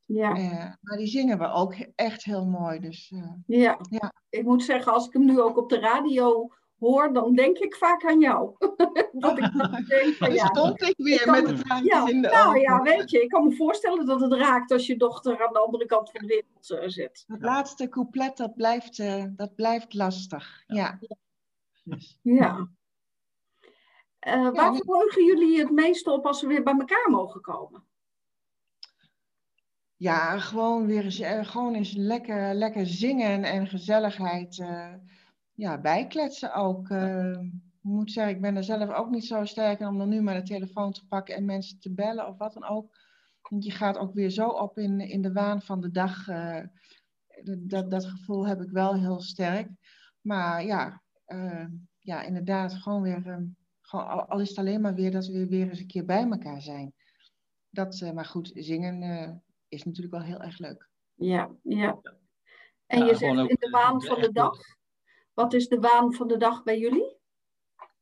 Ja. 0.06 0.38
Uh, 0.38 0.74
maar 0.82 0.98
die 0.98 1.08
zingen 1.08 1.38
we 1.38 1.48
ook 1.48 1.76
echt 1.96 2.24
heel 2.24 2.46
mooi. 2.46 2.80
Dus, 2.80 3.12
uh, 3.12 3.32
ja. 3.46 3.80
ja, 3.90 4.14
ik 4.30 4.44
moet 4.44 4.64
zeggen, 4.64 4.94
als 4.94 5.08
ik 5.08 5.14
hem 5.14 5.26
nu 5.26 5.42
ook 5.42 5.58
op 5.58 5.70
de 5.70 5.80
radio 5.80 6.48
hoor, 6.80 7.14
dan 7.14 7.36
denk 7.36 7.58
ik 7.58 7.76
vaak 7.76 8.06
aan 8.06 8.20
jou. 8.20 8.56
dat 9.14 9.38
ik 9.38 9.88
denk 9.88 10.16
van, 10.16 10.34
ja, 10.34 10.46
stond 10.46 10.82
ik 10.82 10.94
weer 10.98 11.22
ik 11.22 11.32
met 11.32 11.48
het 11.48 11.66
traantjes 11.66 11.94
ja, 11.94 12.08
in 12.08 12.22
de 12.22 12.28
nou, 12.28 12.48
ogen. 12.48 12.62
ja, 12.62 12.82
weet 12.82 13.10
je, 13.10 13.22
ik 13.22 13.30
kan 13.30 13.48
me 13.48 13.56
voorstellen 13.56 14.06
dat 14.06 14.22
het 14.22 14.34
raakt 14.34 14.72
als 14.72 14.88
je 14.88 14.98
dochter 14.98 15.48
aan 15.48 15.54
de 15.54 15.60
andere 15.60 15.86
kant 15.86 16.12
van 16.12 16.22
de 16.22 16.28
wereld 16.28 16.84
uh, 16.84 16.90
zit. 16.90 17.24
Het 17.28 17.42
laatste 17.42 17.90
couplet, 17.90 18.38
dat 18.38 18.56
blijft, 18.56 18.98
dat 19.38 19.56
blijft 19.56 19.94
lastig. 19.94 20.64
Ja. 20.68 21.00
Ja. 21.84 21.98
ja. 22.22 22.70
Waar 24.54 24.76
verheugen 24.76 25.26
jullie 25.26 25.60
het 25.60 25.72
meest 25.72 26.08
op 26.08 26.26
als 26.26 26.42
we 26.42 26.48
weer 26.48 26.64
bij 26.64 26.74
elkaar 26.74 27.10
mogen 27.10 27.42
komen? 27.42 27.84
Ja, 30.04 30.40
gewoon 30.40 30.86
weer 30.86 31.04
eens, 31.04 31.20
uh, 31.20 31.46
gewoon 31.46 31.76
eens 31.76 31.94
lekker, 31.94 32.54
lekker 32.54 32.88
zingen 32.88 33.44
en 33.44 33.68
gezelligheid 33.68 34.58
uh, 34.58 34.94
ja, 35.54 35.82
bijkletsen 35.82 36.54
ook. 36.54 36.90
Uh, 36.90 37.32
ik 37.32 37.82
moet 37.82 38.12
zeggen, 38.12 38.36
ik 38.36 38.42
ben 38.42 38.56
er 38.56 38.64
zelf 38.64 38.90
ook 38.90 39.10
niet 39.10 39.26
zo 39.26 39.46
sterk 39.46 39.80
in 39.80 39.88
om 39.88 39.98
dan 39.98 40.10
nu 40.10 40.22
maar 40.22 40.36
de 40.36 40.44
telefoon 40.44 40.92
te 40.92 41.08
pakken 41.08 41.36
en 41.36 41.46
mensen 41.46 41.80
te 41.80 41.94
bellen 41.94 42.28
of 42.28 42.38
wat 42.38 42.54
dan 42.54 42.66
ook. 42.66 42.98
Want 43.50 43.64
je 43.64 43.72
gaat 43.72 43.98
ook 43.98 44.14
weer 44.14 44.30
zo 44.30 44.48
op 44.48 44.78
in, 44.78 45.00
in 45.00 45.22
de 45.22 45.32
waan 45.32 45.62
van 45.62 45.82
de 45.82 45.92
dag. 45.92 46.26
dat, 47.44 47.92
dat 47.92 48.06
gevoel 48.06 48.48
heb 48.48 48.62
ik 48.62 48.70
wel 48.70 48.96
heel 48.96 49.22
sterk. 49.22 49.70
Maar 50.22 50.66
ja, 50.66 51.02
ja 52.00 52.22
inderdaad, 52.22 52.74
gewoon 52.74 53.02
weer, 53.02 53.48
gewoon, 53.94 54.28
al 54.28 54.40
is 54.40 54.50
het 54.50 54.58
alleen 54.58 54.82
maar 54.82 54.94
weer 54.94 55.12
dat 55.12 55.28
we 55.28 55.48
weer 55.48 55.70
eens 55.70 55.80
een 55.80 55.88
keer 55.88 56.06
bij 56.06 56.24
elkaar 56.24 56.62
zijn. 56.62 56.94
Dat, 57.70 58.12
maar 58.14 58.26
goed, 58.26 58.52
zingen 58.54 59.44
is 59.68 59.84
natuurlijk 59.84 60.14
wel 60.14 60.24
heel 60.24 60.42
erg 60.42 60.58
leuk. 60.58 60.90
Ja, 61.14 61.52
ja. 61.64 62.00
En 62.86 63.00
ja, 63.00 63.06
je 63.06 63.16
zegt 63.16 63.50
in 63.50 63.56
de 63.60 63.70
waan 63.70 64.02
van 64.02 64.22
de 64.22 64.32
dag. 64.32 64.58
Wat 65.34 65.54
is 65.54 65.68
de 65.68 65.80
waan 65.80 66.14
van 66.14 66.28
de 66.28 66.38
dag 66.38 66.64
bij 66.64 66.80
jullie? 66.80 67.22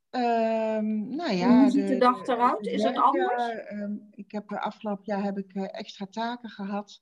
Um, 0.10 1.15
nou 1.15 1.31
ja, 1.31 1.62
Hoe 1.62 1.71
ziet 1.71 1.88
de, 1.88 1.93
de 1.93 2.00
dag 2.00 2.27
eruit? 2.27 2.65
Is 2.65 2.83
het 2.83 2.98
anders? 2.98 3.71
Um, 3.71 4.07
ik 4.12 4.31
heb 4.31 4.51
afgelopen 4.51 5.03
jaar 5.05 5.24
heb 5.24 5.38
ik 5.38 5.55
extra 5.55 6.05
taken 6.05 6.50
gehad, 6.50 7.01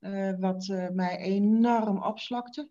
uh, 0.00 0.38
wat 0.38 0.66
uh, 0.66 0.88
mij 0.88 1.18
enorm 1.18 2.02
opslokte. 2.02 2.70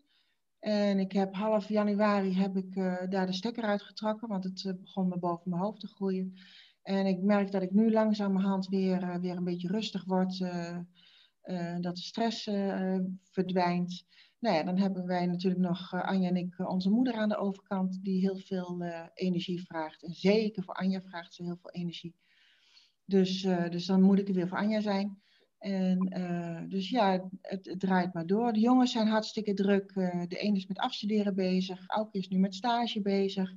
En 0.59 0.99
ik 0.99 1.11
heb 1.11 1.33
half 1.33 1.67
januari 1.67 2.33
heb 2.33 2.55
ik 2.55 2.75
daar 3.09 3.25
de 3.25 3.33
stekker 3.33 3.63
uitgetrokken, 3.63 4.27
want 4.27 4.43
het 4.43 4.81
begon 4.81 5.07
me 5.07 5.17
boven 5.17 5.49
mijn 5.49 5.61
hoofd 5.61 5.79
te 5.79 5.87
groeien. 5.87 6.33
En 6.81 7.05
ik 7.05 7.21
merk 7.21 7.51
dat 7.51 7.61
ik 7.61 7.71
nu 7.71 7.91
langzamerhand 7.91 8.67
weer, 8.67 9.19
weer 9.21 9.37
een 9.37 9.43
beetje 9.43 9.67
rustig 9.67 10.05
word. 10.05 10.39
Uh, 10.39 11.75
dat 11.79 11.95
de 11.95 12.01
stress 12.01 12.47
uh, 12.47 12.97
verdwijnt. 13.31 14.05
Nou 14.39 14.55
ja, 14.55 14.63
dan 14.63 14.77
hebben 14.77 15.05
wij 15.05 15.25
natuurlijk 15.25 15.61
nog 15.61 15.93
uh, 15.93 16.03
Anja 16.03 16.29
en 16.29 16.35
ik, 16.35 16.69
onze 16.69 16.89
moeder 16.89 17.13
aan 17.13 17.29
de 17.29 17.37
overkant, 17.37 17.99
die 18.03 18.19
heel 18.19 18.37
veel 18.37 18.83
energie 19.13 19.61
vraagt. 19.61 20.03
En 20.03 20.13
zeker 20.13 20.63
voor 20.63 20.73
Anja 20.73 21.01
vraagt 21.01 21.33
ze 21.33 21.43
heel 21.43 21.57
veel 21.61 21.71
energie. 21.71 22.15
Dus, 23.05 23.41
dus 23.41 23.85
dan 23.85 24.01
moet 24.01 24.19
ik 24.19 24.27
er 24.27 24.33
weer 24.33 24.47
voor 24.47 24.57
Anja 24.57 24.81
zijn. 24.81 25.21
En 25.59 25.99
dus 26.69 26.89
ja, 26.89 27.11
het, 27.41 27.65
het, 27.65 27.79
draait 27.79 28.13
maar 28.13 28.25
door. 28.25 28.53
De 28.53 28.59
jongens 28.59 28.91
zijn 28.91 29.07
hartstikke 29.07 29.53
druk. 29.53 29.93
de 29.93 30.43
een 30.43 30.55
is 30.55 30.65
met 30.65 30.77
afstuderen 30.77 31.35
bezig. 31.35 31.87
Auke 31.87 32.17
is 32.17 32.27
nu 32.27 32.37
met 32.37 32.55
stage 32.55 33.01
bezig. 33.01 33.53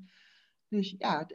Dus 0.69 0.95
ja, 0.99 1.27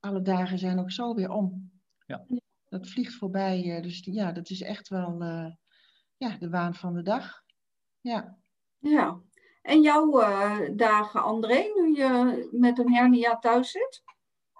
alle 0.00 0.22
dagen 0.22 0.58
zijn 0.58 0.78
ook 0.78 0.90
zo 0.90 1.14
weer 1.14 1.30
om. 1.30 1.70
Ja 2.06 2.24
dat 2.68 2.88
vliegt 2.88 3.14
voorbij. 3.14 3.80
Dus 3.82 4.00
ja, 4.04 4.32
dat 4.32 4.50
is 4.50 4.62
echt 4.62 4.88
wel 4.88 5.22
uh, 5.22 5.52
ja, 6.16 6.36
de 6.38 6.50
waan 6.50 6.74
van 6.74 6.94
de 6.94 7.02
dag. 7.02 7.42
Ja. 8.00 8.38
Ja. 8.78 9.20
En 9.62 9.82
jouw 9.82 10.20
uh, 10.20 10.60
dagen, 10.76 11.22
André, 11.22 11.70
nu 11.74 11.96
je 11.96 12.48
met 12.52 12.78
een 12.78 12.92
hernia 12.92 13.38
thuis 13.38 13.70
zit? 13.70 14.02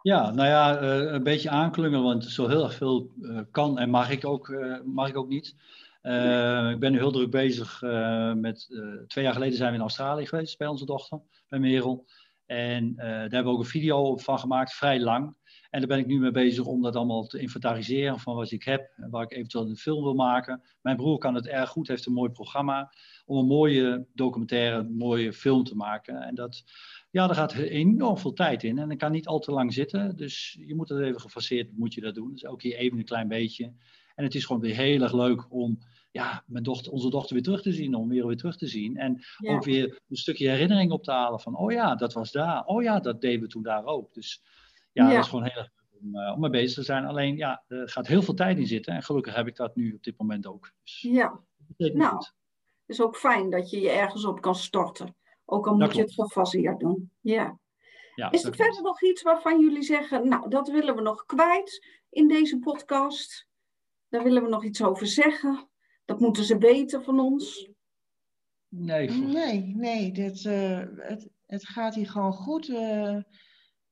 Ja, 0.02 0.30
nou 0.30 0.48
ja, 0.48 0.82
uh, 0.82 1.12
een 1.12 1.22
beetje 1.22 1.50
aanklungelen, 1.50 2.02
want 2.02 2.24
zo 2.24 2.48
heel 2.48 2.64
erg 2.64 2.74
veel 2.74 3.10
kan 3.50 3.78
en 3.78 3.90
mag 3.90 4.10
ik 4.10 4.24
ook, 4.24 4.56
mag 4.84 5.08
ik 5.08 5.16
ook 5.16 5.28
niet. 5.28 5.56
Ik 6.72 6.78
ben 6.78 6.92
nu 6.92 6.98
heel 6.98 7.12
druk 7.12 7.30
bezig 7.30 7.82
met. 8.34 8.66
twee 9.06 9.24
jaar 9.24 9.32
geleden 9.32 9.56
zijn 9.56 9.70
we 9.70 9.76
in 9.76 9.82
Australië 9.82 10.26
geweest 10.26 10.58
bij 10.58 10.66
onze 10.66 10.84
dochter, 10.84 11.20
bij 11.48 11.58
Merel. 11.58 12.06
En 12.46 12.94
daar 12.96 13.20
hebben 13.20 13.44
we 13.44 13.50
ook 13.50 13.58
een 13.58 13.64
video 13.64 14.16
van 14.16 14.38
gemaakt, 14.38 14.72
vrij 14.74 15.00
lang. 15.00 15.36
En 15.70 15.78
daar 15.78 15.88
ben 15.88 15.98
ik 15.98 16.06
nu 16.06 16.18
mee 16.18 16.30
bezig 16.30 16.64
om 16.64 16.82
dat 16.82 16.96
allemaal 16.96 17.26
te 17.26 17.40
inventariseren 17.40 18.18
van 18.18 18.34
wat 18.34 18.50
ik 18.50 18.62
heb 18.62 18.92
en 18.96 19.10
waar 19.10 19.22
ik 19.22 19.32
eventueel 19.32 19.68
een 19.68 19.76
film 19.76 20.02
wil 20.02 20.14
maken. 20.14 20.62
Mijn 20.80 20.96
broer 20.96 21.18
kan 21.18 21.34
het 21.34 21.46
erg 21.46 21.70
goed, 21.70 21.88
heeft 21.88 22.06
een 22.06 22.12
mooi 22.12 22.30
programma 22.30 22.92
om 23.26 23.38
een 23.38 23.46
mooie 23.46 24.06
documentaire, 24.14 24.76
een 24.76 24.96
mooie 24.96 25.32
film 25.32 25.64
te 25.64 25.76
maken. 25.76 26.22
En 26.22 26.34
dat, 26.34 26.62
ja, 27.10 27.26
daar 27.26 27.36
gaat 27.36 27.52
enorm 27.52 28.18
veel 28.18 28.32
tijd 28.32 28.62
in 28.62 28.78
en 28.78 28.88
dat 28.88 28.98
kan 28.98 29.12
niet 29.12 29.26
al 29.26 29.38
te 29.38 29.52
lang 29.52 29.72
zitten. 29.72 30.16
Dus 30.16 30.58
je 30.66 30.74
moet 30.74 30.88
het 30.88 31.00
even 31.00 31.20
gefaseerd, 31.20 31.76
moet 31.76 31.94
je 31.94 32.00
dat 32.00 32.14
doen. 32.14 32.32
Dus 32.32 32.46
ook 32.46 32.62
hier 32.62 32.76
even 32.76 32.98
een 32.98 33.04
klein 33.04 33.28
beetje. 33.28 33.72
En 34.14 34.24
het 34.24 34.34
is 34.34 34.44
gewoon 34.44 34.62
weer 34.62 34.76
heel 34.76 35.02
erg 35.02 35.12
leuk 35.12 35.52
om 35.52 35.78
ja, 36.10 36.44
mijn 36.46 36.64
dochter, 36.64 36.92
onze 36.92 37.10
dochter 37.10 37.34
weer 37.34 37.42
terug 37.42 37.62
te 37.62 37.72
zien, 37.72 37.94
om 37.94 38.08
weer 38.08 38.26
weer 38.26 38.36
terug 38.36 38.56
te 38.56 38.66
zien. 38.66 38.96
En 38.96 39.20
ja. 39.38 39.54
ook 39.54 39.64
weer 39.64 40.00
een 40.08 40.16
stukje 40.16 40.48
herinnering 40.48 40.92
op 40.92 41.04
te 41.04 41.10
halen 41.10 41.40
van, 41.40 41.56
oh 41.56 41.72
ja, 41.72 41.94
dat 41.94 42.12
was 42.12 42.32
daar. 42.32 42.64
Oh 42.64 42.82
ja, 42.82 43.00
dat 43.00 43.20
deden 43.20 43.40
we 43.40 43.46
toen 43.46 43.62
daar 43.62 43.84
ook. 43.84 44.14
Dus 44.14 44.42
ja, 44.92 45.08
ja. 45.08 45.14
dat 45.14 45.24
is 45.24 45.30
gewoon 45.30 45.44
heel 45.44 45.56
erg 45.56 45.70
leuk 45.76 46.02
om, 46.02 46.16
uh, 46.16 46.32
om 46.34 46.40
mee 46.40 46.50
bezig 46.50 46.74
te 46.74 46.82
zijn. 46.82 47.04
Alleen 47.04 47.36
ja, 47.36 47.64
er 47.68 47.88
gaat 47.88 48.06
heel 48.06 48.22
veel 48.22 48.34
tijd 48.34 48.58
in 48.58 48.66
zitten. 48.66 48.94
En 48.94 49.02
gelukkig 49.02 49.34
heb 49.34 49.46
ik 49.46 49.56
dat 49.56 49.76
nu 49.76 49.92
op 49.92 50.02
dit 50.02 50.18
moment 50.18 50.46
ook. 50.46 50.72
Dus, 50.82 51.00
ja, 51.00 51.40
nou, 51.76 52.16
het 52.16 52.32
is 52.86 53.00
ook 53.00 53.16
fijn 53.16 53.50
dat 53.50 53.70
je 53.70 53.80
je 53.80 53.90
ergens 53.90 54.24
op 54.24 54.40
kan 54.40 54.54
storten. 54.54 55.16
Ook 55.50 55.66
al 55.66 55.76
moet 55.76 55.94
je 55.94 56.00
het 56.00 56.12
gefaseerd 56.12 56.80
doen. 56.80 57.10
Ja. 57.20 57.58
ja 58.14 58.30
is 58.30 58.44
er 58.44 58.54
verder 58.54 58.80
klopt. 58.80 58.86
nog 58.86 59.02
iets 59.02 59.22
waarvan 59.22 59.60
jullie 59.60 59.82
zeggen, 59.82 60.28
nou, 60.28 60.48
dat 60.48 60.68
willen 60.68 60.94
we 60.94 61.02
nog 61.02 61.24
kwijt 61.24 61.86
in 62.10 62.28
deze 62.28 62.58
podcast? 62.58 63.48
Daar 64.08 64.22
willen 64.22 64.42
we 64.42 64.48
nog 64.48 64.64
iets 64.64 64.82
over 64.82 65.06
zeggen. 65.06 65.68
Dat 66.04 66.20
moeten 66.20 66.44
ze 66.44 66.58
weten 66.58 67.04
van 67.04 67.20
ons. 67.20 67.70
Nee, 68.68 69.10
nee, 69.10 69.74
nee 69.76 70.12
dit, 70.12 70.44
uh, 70.44 70.82
het, 70.96 71.28
het 71.46 71.66
gaat 71.66 71.94
hier 71.94 72.08
gewoon 72.08 72.32
goed. 72.32 72.68
Uh, 72.68 73.16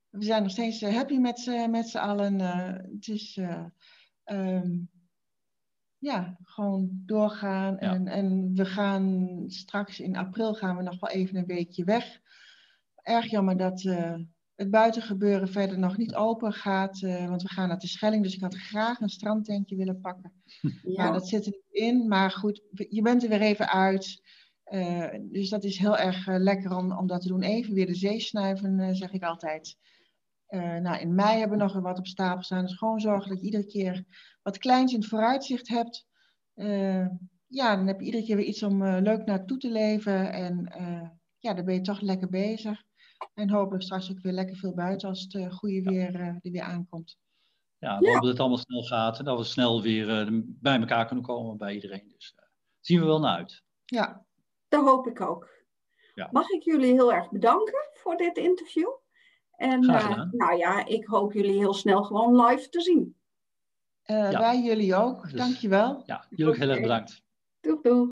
we 0.09 0.23
zijn 0.23 0.43
nog 0.43 0.51
steeds 0.51 0.81
happy 0.81 1.17
met, 1.17 1.67
met 1.69 1.89
z'n 1.89 1.97
allen. 1.97 2.39
het 2.39 3.07
is 3.07 3.39
um, 4.25 4.89
ja, 5.97 6.37
gewoon 6.43 6.89
doorgaan. 7.05 7.77
Ja. 7.79 7.93
En, 7.93 8.07
en 8.07 8.53
we 8.53 8.65
gaan 8.65 9.43
straks 9.47 9.99
in 9.99 10.15
april 10.15 10.53
gaan 10.53 10.77
we 10.77 10.83
nog 10.83 10.99
wel 10.99 11.09
even 11.09 11.35
een 11.35 11.45
weekje 11.45 11.83
weg. 11.83 12.19
Erg 12.95 13.25
jammer 13.25 13.57
dat, 13.57 13.83
het 14.57 14.69
buitengebeuren 14.69 15.47
verder 15.47 15.79
nog 15.79 15.97
niet 15.97 16.15
open 16.15 16.53
gaat. 16.53 17.01
Uh, 17.01 17.27
want 17.27 17.41
we 17.41 17.49
gaan 17.49 17.67
naar 17.67 17.79
de 17.79 17.87
Schelling, 17.87 18.23
dus 18.23 18.35
ik 18.35 18.41
had 18.41 18.55
graag 18.55 18.99
een 18.99 19.09
strandtentje 19.09 19.75
willen 19.75 20.01
pakken. 20.01 20.31
Ja. 20.81 21.03
Maar 21.03 21.13
dat 21.13 21.27
zit 21.27 21.45
er 21.45 21.51
niet 21.51 21.81
in. 21.83 22.07
Maar 22.07 22.31
goed, 22.31 22.61
je 22.89 23.01
bent 23.01 23.23
er 23.23 23.29
weer 23.29 23.41
even 23.41 23.69
uit. 23.69 24.21
Uh, 24.73 25.07
dus 25.21 25.49
dat 25.49 25.63
is 25.63 25.77
heel 25.77 25.97
erg 25.97 26.27
uh, 26.27 26.35
lekker 26.37 26.75
om, 26.75 26.91
om 26.91 27.07
dat 27.07 27.21
te 27.21 27.27
doen. 27.27 27.41
Even 27.41 27.73
weer 27.73 27.85
de 27.85 27.95
zee 27.95 28.19
snuiven, 28.19 28.95
zeg 28.95 29.11
ik 29.11 29.23
altijd. 29.23 29.77
Nou, 30.81 30.99
in 30.99 31.15
mei 31.15 31.39
hebben 31.39 31.57
we 31.57 31.63
nog 31.63 31.73
wat 31.73 31.97
op 31.97 32.07
stapel 32.07 32.43
staan. 32.43 32.65
Dus 32.65 32.77
gewoon 32.77 32.99
zorgen 32.99 33.29
dat 33.29 33.39
je 33.39 33.45
iedere 33.45 33.65
keer 33.65 34.05
wat 34.41 34.57
kleins 34.57 34.93
in 34.93 34.99
het 34.99 35.09
vooruitzicht 35.09 35.67
hebt. 35.67 36.07
ja, 37.47 37.75
dan 37.75 37.87
heb 37.87 37.99
je 37.99 38.05
iedere 38.05 38.23
keer 38.23 38.35
weer 38.35 38.45
iets 38.45 38.63
om 38.63 38.85
leuk 38.85 39.25
naartoe 39.25 39.57
te 39.57 39.71
leven. 39.71 40.31
En 40.31 40.71
ja, 41.39 41.53
dan 41.53 41.65
ben 41.65 41.73
je 41.73 41.81
toch 41.81 42.01
lekker 42.01 42.29
bezig. 42.29 42.83
En 43.33 43.49
hopelijk 43.49 43.83
straks 43.83 44.11
ook 44.11 44.21
weer 44.21 44.33
lekker 44.33 44.55
veel 44.55 44.73
buiten 44.73 45.09
als 45.09 45.21
het 45.21 45.33
uh, 45.33 45.51
goede 45.51 45.81
weer 45.81 46.15
uh, 46.15 46.27
er 46.27 46.39
weer 46.41 46.61
aankomt. 46.61 47.17
Ja, 47.77 47.99
we 47.99 48.05
hopen 48.05 48.21
dat 48.21 48.29
het 48.29 48.39
allemaal 48.39 48.57
snel 48.57 48.83
gaat 48.83 49.19
en 49.19 49.25
dat 49.25 49.37
we 49.37 49.43
snel 49.43 49.81
weer 49.81 50.31
uh, 50.31 50.41
bij 50.43 50.79
elkaar 50.79 51.05
kunnen 51.05 51.25
komen 51.25 51.57
bij 51.57 51.73
iedereen. 51.73 52.07
Dus 52.07 52.35
zien 52.79 52.99
we 52.99 53.05
wel 53.05 53.19
naar 53.19 53.37
uit. 53.37 53.63
Ja, 53.85 54.25
dat 54.67 54.85
hoop 54.85 55.07
ik 55.07 55.21
ook. 55.21 55.49
Ja. 56.13 56.29
Mag 56.31 56.49
ik 56.49 56.63
jullie 56.63 56.93
heel 56.93 57.13
erg 57.13 57.29
bedanken 57.29 57.89
voor 57.93 58.17
dit 58.17 58.37
interview? 58.37 58.89
En 59.57 59.79
nou 60.31 60.57
ja, 60.57 60.85
ik 60.85 61.05
hoop 61.05 61.33
jullie 61.33 61.57
heel 61.57 61.73
snel 61.73 62.03
gewoon 62.03 62.45
live 62.45 62.69
te 62.69 62.81
zien. 62.81 63.15
Ja. 64.03 64.31
Wij 64.31 64.61
jullie 64.61 64.95
ook, 64.95 65.23
dus, 65.23 65.31
dankjewel. 65.31 66.03
Ja, 66.05 66.25
jullie 66.29 66.47
ook 66.47 66.57
heel 66.57 66.69
erg 66.69 66.81
bedankt. 66.81 67.23
Doeg, 67.59 67.81
doeg. 67.81 68.07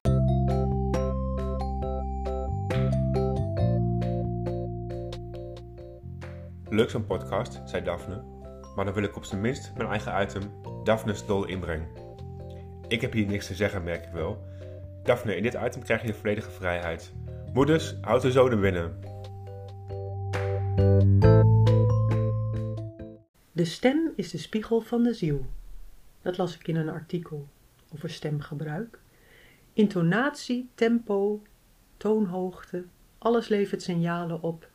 Leuk 6.69 6.89
zo'n 6.89 7.05
podcast, 7.05 7.61
zei 7.65 7.83
Daphne, 7.83 8.23
maar 8.75 8.85
dan 8.85 8.93
wil 8.93 9.03
ik 9.03 9.15
op 9.15 9.23
zijn 9.23 9.41
minst 9.41 9.73
mijn 9.77 9.89
eigen 9.89 10.21
item 10.21 10.41
Daphne's 10.83 11.25
Dol 11.25 11.45
inbrengen. 11.45 11.87
Ik 12.87 13.01
heb 13.01 13.11
hier 13.11 13.27
niks 13.27 13.47
te 13.47 13.55
zeggen, 13.55 13.83
merk 13.83 14.05
ik 14.05 14.11
wel. 14.11 14.37
Daphne, 15.03 15.35
in 15.35 15.43
dit 15.43 15.53
item 15.53 15.83
krijg 15.83 16.01
je 16.01 16.07
de 16.07 16.13
volledige 16.13 16.51
vrijheid. 16.51 17.13
Moeders, 17.53 17.95
houd 18.01 18.21
de 18.21 18.31
zoden 18.31 18.61
binnen. 18.61 19.14
De 23.55 23.65
stem 23.65 24.13
is 24.15 24.31
de 24.31 24.38
spiegel 24.38 24.81
van 24.81 25.03
de 25.03 25.13
ziel. 25.13 25.45
Dat 26.21 26.38
las 26.38 26.55
ik 26.55 26.67
in 26.67 26.75
een 26.75 26.89
artikel 26.89 27.47
over 27.93 28.09
stemgebruik. 28.09 29.00
Intonatie, 29.74 30.69
tempo, 30.74 31.41
toonhoogte, 31.97 32.85
alles 33.17 33.47
levert 33.47 33.81
signalen 33.81 34.41
op 34.41 34.69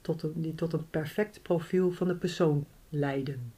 tot 0.00 0.22
een, 0.22 0.32
die 0.36 0.54
tot 0.54 0.72
een 0.72 0.90
perfect 0.90 1.42
profiel 1.42 1.90
van 1.90 2.08
de 2.08 2.14
persoon 2.14 2.66
leiden. 2.88 3.52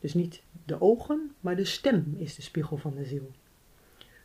Dus 0.00 0.14
niet 0.14 0.42
de 0.64 0.80
ogen, 0.80 1.34
maar 1.40 1.56
de 1.56 1.64
stem 1.64 2.14
is 2.16 2.34
de 2.34 2.42
spiegel 2.42 2.76
van 2.76 2.94
de 2.94 3.04
ziel. 3.04 3.30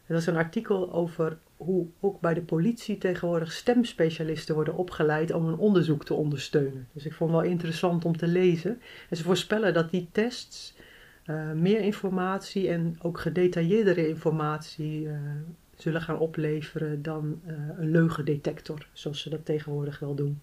Dat 0.07 0.19
is 0.19 0.25
een 0.25 0.35
artikel 0.35 0.93
over 0.93 1.39
hoe 1.59 1.87
ook 1.99 2.19
bij 2.19 2.33
de 2.33 2.41
politie 2.41 2.97
tegenwoordig 2.97 3.51
stemspecialisten 3.51 4.55
worden 4.55 4.75
opgeleid 4.75 5.33
om 5.33 5.45
een 5.45 5.57
onderzoek 5.57 6.05
te 6.05 6.13
ondersteunen. 6.13 6.87
Dus 6.93 7.05
ik 7.05 7.13
vond 7.13 7.31
het 7.31 7.41
wel 7.41 7.49
interessant 7.49 8.05
om 8.05 8.17
te 8.17 8.27
lezen. 8.27 8.81
En 9.09 9.17
ze 9.17 9.23
voorspellen 9.23 9.73
dat 9.73 9.91
die 9.91 10.09
tests 10.11 10.73
uh, 11.25 11.51
meer 11.51 11.79
informatie 11.79 12.69
en 12.69 12.97
ook 13.01 13.19
gedetailleerdere 13.19 14.07
informatie 14.07 15.01
uh, 15.01 15.17
zullen 15.75 16.01
gaan 16.01 16.19
opleveren 16.19 17.01
dan 17.01 17.41
uh, 17.47 17.53
een 17.77 17.91
leugendetector, 17.91 18.87
zoals 18.93 19.21
ze 19.21 19.29
dat 19.29 19.45
tegenwoordig 19.45 19.99
wel 19.99 20.15
doen 20.15 20.41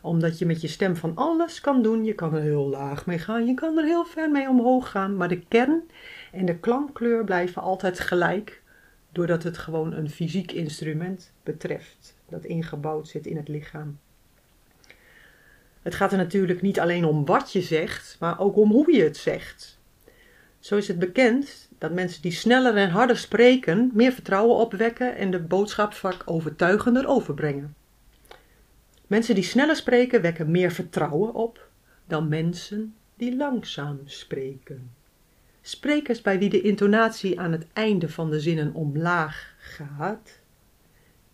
omdat 0.00 0.38
je 0.38 0.46
met 0.46 0.60
je 0.60 0.68
stem 0.68 0.96
van 0.96 1.12
alles 1.14 1.60
kan 1.60 1.82
doen. 1.82 2.04
Je 2.04 2.14
kan 2.14 2.34
er 2.34 2.42
heel 2.42 2.68
laag 2.68 3.06
mee 3.06 3.18
gaan, 3.18 3.46
je 3.46 3.54
kan 3.54 3.78
er 3.78 3.84
heel 3.84 4.04
ver 4.04 4.30
mee 4.30 4.48
omhoog 4.48 4.90
gaan. 4.90 5.16
Maar 5.16 5.28
de 5.28 5.40
kern 5.48 5.82
en 6.32 6.44
de 6.44 6.58
klankkleur 6.58 7.24
blijven 7.24 7.62
altijd 7.62 8.00
gelijk. 8.00 8.62
Doordat 9.12 9.42
het 9.42 9.58
gewoon 9.58 9.92
een 9.92 10.10
fysiek 10.10 10.52
instrument 10.52 11.32
betreft. 11.42 12.16
Dat 12.28 12.44
ingebouwd 12.44 13.08
zit 13.08 13.26
in 13.26 13.36
het 13.36 13.48
lichaam. 13.48 13.98
Het 15.82 15.94
gaat 15.94 16.12
er 16.12 16.18
natuurlijk 16.18 16.62
niet 16.62 16.80
alleen 16.80 17.04
om 17.04 17.24
wat 17.24 17.52
je 17.52 17.62
zegt, 17.62 18.16
maar 18.20 18.40
ook 18.40 18.56
om 18.56 18.70
hoe 18.70 18.92
je 18.92 19.02
het 19.02 19.16
zegt. 19.16 19.78
Zo 20.58 20.76
is 20.76 20.88
het 20.88 20.98
bekend 20.98 21.68
dat 21.78 21.92
mensen 21.92 22.22
die 22.22 22.32
sneller 22.32 22.76
en 22.76 22.90
harder 22.90 23.16
spreken 23.16 23.90
meer 23.94 24.12
vertrouwen 24.12 24.56
opwekken 24.56 25.16
en 25.16 25.30
de 25.30 25.40
boodschap 25.40 25.92
vaak 25.92 26.22
overtuigender 26.24 27.06
overbrengen. 27.06 27.74
Mensen 29.06 29.34
die 29.34 29.44
sneller 29.44 29.76
spreken 29.76 30.22
wekken 30.22 30.50
meer 30.50 30.72
vertrouwen 30.72 31.34
op 31.34 31.68
dan 32.06 32.28
mensen 32.28 32.94
die 33.16 33.36
langzaam 33.36 34.00
spreken. 34.04 34.90
Sprekers 35.68 36.22
bij 36.22 36.38
wie 36.38 36.48
de 36.48 36.60
intonatie 36.60 37.40
aan 37.40 37.52
het 37.52 37.66
einde 37.72 38.08
van 38.08 38.30
de 38.30 38.40
zinnen 38.40 38.74
omlaag 38.74 39.54
gaat, 39.58 40.40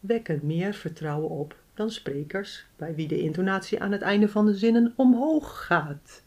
wekken 0.01 0.41
meer 0.43 0.75
vertrouwen 0.75 1.31
op 1.31 1.57
dan 1.75 1.91
sprekers 1.91 2.67
bij 2.77 2.95
wie 2.95 3.09
de 3.09 3.19
intonatie 3.19 3.83
aan 3.83 3.93
het 3.93 4.03
einde 4.03 4.29
van 4.29 4.47
de 4.47 4.55
zinnen 4.55 4.93
omhoog 4.97 5.67
gaat. 5.67 6.23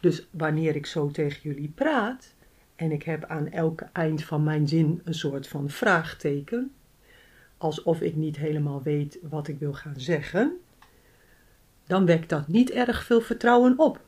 Dus 0.00 0.28
wanneer 0.30 0.76
ik 0.76 0.86
zo 0.86 1.10
tegen 1.10 1.40
jullie 1.42 1.72
praat 1.74 2.34
en 2.76 2.92
ik 2.92 3.02
heb 3.02 3.24
aan 3.24 3.48
elk 3.48 3.80
eind 3.92 4.24
van 4.24 4.42
mijn 4.42 4.68
zin 4.68 5.00
een 5.04 5.14
soort 5.14 5.48
van 5.48 5.70
vraagteken, 5.70 6.72
alsof 7.56 8.00
ik 8.00 8.16
niet 8.16 8.36
helemaal 8.36 8.82
weet 8.82 9.18
wat 9.22 9.48
ik 9.48 9.58
wil 9.58 9.72
gaan 9.72 10.00
zeggen, 10.00 10.52
dan 11.86 12.06
wekt 12.06 12.28
dat 12.28 12.48
niet 12.48 12.70
erg 12.70 13.04
veel 13.04 13.20
vertrouwen 13.20 13.78
op. 13.78 14.06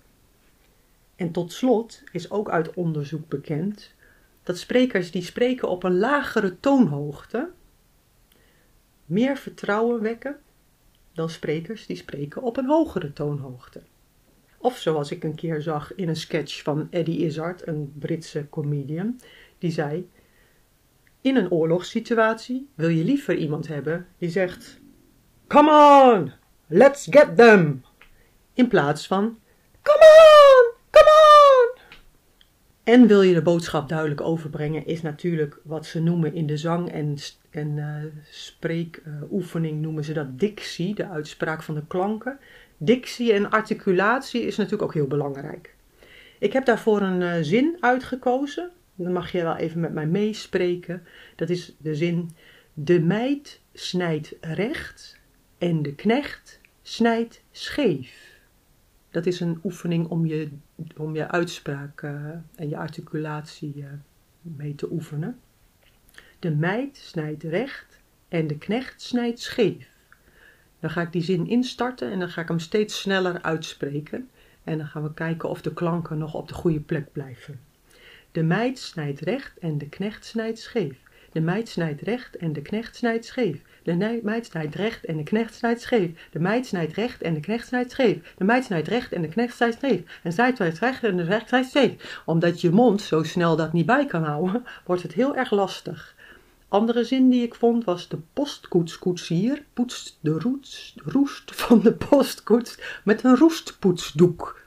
En 1.21 1.31
tot 1.31 1.53
slot 1.53 2.03
is 2.13 2.31
ook 2.31 2.51
uit 2.51 2.75
onderzoek 2.75 3.29
bekend 3.29 3.95
dat 4.43 4.59
sprekers 4.59 5.11
die 5.11 5.23
spreken 5.23 5.69
op 5.69 5.83
een 5.83 5.99
lagere 5.99 6.61
toonhoogte 6.61 7.51
meer 9.05 9.37
vertrouwen 9.37 10.03
wekken 10.03 10.39
dan 11.13 11.31
sprekers 11.31 11.87
die 11.87 11.97
spreken 11.97 12.43
op 12.43 12.57
een 12.57 12.67
hogere 12.67 13.13
toonhoogte. 13.13 13.83
Of 14.59 14.79
zoals 14.79 15.11
ik 15.11 15.25
een 15.25 15.35
keer 15.35 15.63
zag 15.63 15.95
in 15.95 16.09
een 16.09 16.17
sketch 16.17 16.63
van 16.63 16.89
Eddie 16.91 17.25
Izzard, 17.25 17.67
een 17.67 17.93
Britse 17.99 18.47
comedian, 18.51 19.21
die 19.59 19.71
zei: 19.71 20.11
in 21.21 21.37
een 21.37 21.51
oorlogssituatie 21.51 22.69
wil 22.75 22.89
je 22.89 23.05
liever 23.05 23.37
iemand 23.37 23.69
hebben 23.69 24.07
die 24.19 24.31
zegt: 24.31 24.81
Come 25.47 25.71
on, 25.71 26.33
let's 26.67 27.07
get 27.11 27.37
them! 27.37 27.85
In 28.55 28.69
plaats 28.69 29.07
van 29.07 29.39
Come 29.83 29.99
on! 29.99 30.40
En 32.91 33.07
wil 33.07 33.23
je 33.23 33.35
de 33.35 33.43
boodschap 33.43 33.89
duidelijk 33.89 34.21
overbrengen, 34.21 34.87
is 34.87 35.03
natuurlijk 35.03 35.61
wat 35.63 35.87
ze 35.87 36.03
noemen 36.03 36.35
in 36.35 36.47
de 36.47 36.57
zang- 36.57 36.91
en, 36.91 37.17
en 37.51 37.77
uh, 37.77 37.95
spreekoefening 38.31 39.81
noemen 39.81 40.05
ze 40.05 40.13
dat 40.13 40.39
dictie, 40.39 40.95
de 40.95 41.09
uitspraak 41.09 41.63
van 41.63 41.75
de 41.75 41.87
klanken. 41.87 42.39
Dictie 42.77 43.33
en 43.33 43.51
articulatie 43.51 44.43
is 44.43 44.57
natuurlijk 44.57 44.83
ook 44.83 44.95
heel 44.95 45.07
belangrijk. 45.07 45.75
Ik 46.39 46.53
heb 46.53 46.65
daarvoor 46.65 47.01
een 47.01 47.21
uh, 47.21 47.35
zin 47.41 47.77
uitgekozen 47.81 48.71
dan 48.95 49.13
mag 49.13 49.33
je 49.33 49.43
wel 49.43 49.57
even 49.57 49.81
met 49.81 49.93
mij 49.93 50.07
meespreken. 50.07 51.03
Dat 51.37 51.51
is 51.51 51.77
de 51.79 51.95
zin: 51.95 52.31
De 52.75 53.01
meid 53.01 53.61
snijdt 53.73 54.35
recht 54.41 55.19
en 55.59 55.83
de 55.83 55.95
knecht 55.95 56.61
snijdt 56.83 57.43
scheef. 57.51 58.39
Dat 59.11 59.27
is 59.27 59.41
een 59.41 59.61
oefening 59.65 60.09
om 60.09 60.27
je, 60.27 60.49
om 60.97 61.15
je 61.15 61.29
uitspraak 61.29 62.03
uh, 62.03 62.13
en 62.55 62.69
je 62.69 62.77
articulatie 62.77 63.75
uh, 63.77 63.87
mee 64.41 64.75
te 64.75 64.91
oefenen. 64.93 65.39
De 66.39 66.51
meid 66.51 66.97
snijdt 66.97 67.43
recht 67.43 68.01
en 68.29 68.47
de 68.47 68.59
knecht 68.59 69.03
snijdt 69.03 69.41
scheef. 69.41 69.89
Dan 70.81 70.91
ga 70.91 71.01
ik 71.01 71.13
die 71.13 71.23
zin 71.23 71.47
instarten 71.47 72.11
en 72.11 72.19
dan 72.19 72.29
ga 72.29 72.41
ik 72.41 72.49
hem 72.49 72.59
steeds 72.59 73.01
sneller 73.01 73.43
uitspreken. 73.43 74.29
En 74.65 74.79
dan 74.79 74.87
gaan 74.87 75.03
we 75.03 75.15
kijken 75.15 75.49
of 75.49 75.63
de 75.63 75.73
klanken 75.73 76.19
nog 76.19 76.35
op 76.35 76.49
de 76.49 76.55
goede 76.55 76.81
plek 76.81 77.13
blijven. 77.13 77.61
De 78.33 78.43
meid 78.43 78.79
snijdt 78.79 79.21
recht 79.21 79.59
en 79.59 79.79
de 79.79 79.89
knecht 79.89 80.25
snijdt 80.25 80.59
scheef. 80.59 80.99
De 81.33 81.41
meid 81.41 81.69
snijdt 81.69 82.01
recht 82.01 82.37
en 82.37 82.53
de 82.53 82.63
knecht 82.63 82.97
snijdt 82.97 83.25
scheef. 83.25 83.63
De 83.83 84.21
meid 84.23 84.47
snijdt 84.47 84.75
recht 84.75 85.05
en 85.05 85.17
de 85.17 85.23
knecht 85.23 85.55
snijdt 85.55 85.81
scheef. 85.81 86.11
De 86.31 86.39
meid 86.39 86.67
snijdt 86.67 86.95
recht 86.95 87.23
en 87.23 87.35
de 87.35 87.41
knecht 87.41 87.67
snijdt 87.67 87.91
scheef. 87.91 88.35
De 88.37 88.45
meid 88.45 88.65
snijdt 88.65 88.89
recht 88.89 89.13
en 89.13 89.23
de 89.23 89.29
knecht 89.29 89.57
snijdt 89.57 89.77
scheef. 89.77 90.01
En 90.23 90.33
zij 90.33 90.53
snijdt 90.55 90.79
recht 90.79 91.05
en 91.05 91.17
de 91.17 91.25
knecht 91.25 91.49
snijdt 91.49 91.69
scheef. 91.69 92.23
Omdat 92.27 92.61
je 92.61 92.71
mond 92.71 93.03
zo 93.03 93.23
snel 93.23 93.57
dat 93.57 93.73
niet 93.73 93.87
bij 93.87 94.07
kan 94.07 94.25
houden, 94.25 94.65
wordt 94.87 95.03
het 95.03 95.13
heel 95.13 95.37
erg 95.37 95.51
lastig. 95.51 96.15
Andere 96.69 97.05
zin 97.05 97.31
die 97.31 97.43
ik 97.43 97.55
vond 97.55 97.85
was 97.85 98.09
de 98.09 98.19
postkoetskoetsier 98.33 99.63
poetst 99.73 100.19
de 100.21 100.39
roest 101.05 101.55
van 101.55 101.81
de 101.81 101.93
postkoets 101.93 102.79
met 103.05 103.25
een 103.25 103.37
roestpoetsdoek. 103.37 104.61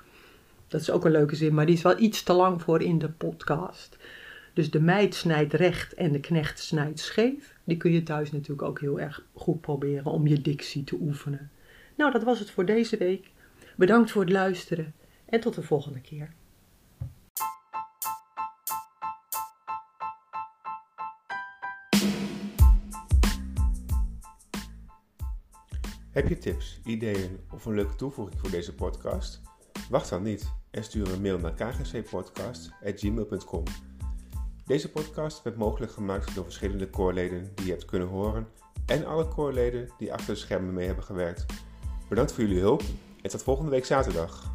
Dat 0.67 0.81
is 0.81 0.89
ook 0.89 1.05
een 1.05 1.11
leuke 1.11 1.35
zin, 1.35 1.53
maar 1.53 1.65
die 1.65 1.75
is 1.75 1.81
wel 1.81 1.99
iets 1.99 2.23
te 2.23 2.33
lang 2.33 2.61
voor 2.61 2.81
in 2.81 2.99
de 2.99 3.09
podcast. 3.09 3.97
Dus 4.53 4.71
de 4.71 4.81
meid 4.81 5.15
snijdt 5.15 5.53
recht 5.53 5.93
en 5.93 6.11
de 6.11 6.19
knecht 6.19 6.59
snijdt 6.59 6.99
scheef. 6.99 7.52
Die 7.63 7.77
kun 7.77 7.91
je 7.91 8.03
thuis 8.03 8.31
natuurlijk 8.31 8.67
ook 8.67 8.79
heel 8.79 8.99
erg 8.99 9.25
goed 9.33 9.61
proberen 9.61 10.11
om 10.11 10.27
je 10.27 10.41
dictie 10.41 10.83
te 10.83 10.97
oefenen. 11.01 11.51
Nou, 11.97 12.11
dat 12.11 12.23
was 12.23 12.39
het 12.39 12.51
voor 12.51 12.65
deze 12.65 12.97
week. 12.97 13.31
Bedankt 13.75 14.11
voor 14.11 14.21
het 14.21 14.31
luisteren 14.31 14.93
en 15.25 15.39
tot 15.39 15.55
de 15.55 15.61
volgende 15.61 16.01
keer. 16.01 16.33
Heb 26.11 26.27
je 26.27 26.37
tips, 26.37 26.79
ideeën 26.85 27.39
of 27.51 27.65
een 27.65 27.73
leuke 27.73 27.95
toevoeging 27.95 28.39
voor 28.39 28.51
deze 28.51 28.75
podcast? 28.75 29.41
Wacht 29.89 30.09
dan 30.09 30.23
niet 30.23 30.53
en 30.71 30.83
stuur 30.83 31.13
een 31.13 31.21
mail 31.21 31.39
naar 31.39 31.53
kgcpodcast.gmail.com. 31.53 33.63
Deze 34.65 34.91
podcast 34.91 35.43
werd 35.43 35.57
mogelijk 35.57 35.91
gemaakt 35.91 36.35
door 36.35 36.43
verschillende 36.43 36.89
koorleden 36.89 37.51
die 37.55 37.65
je 37.65 37.71
hebt 37.71 37.85
kunnen 37.85 38.07
horen 38.07 38.47
en 38.85 39.05
alle 39.05 39.27
koorleden 39.27 39.89
die 39.97 40.13
achter 40.13 40.33
de 40.33 40.39
schermen 40.39 40.73
mee 40.73 40.85
hebben 40.85 41.03
gewerkt. 41.03 41.45
Bedankt 42.09 42.31
voor 42.31 42.43
jullie 42.43 42.59
hulp 42.59 42.81
en 43.21 43.29
tot 43.29 43.43
volgende 43.43 43.71
week 43.71 43.85
zaterdag. 43.85 44.52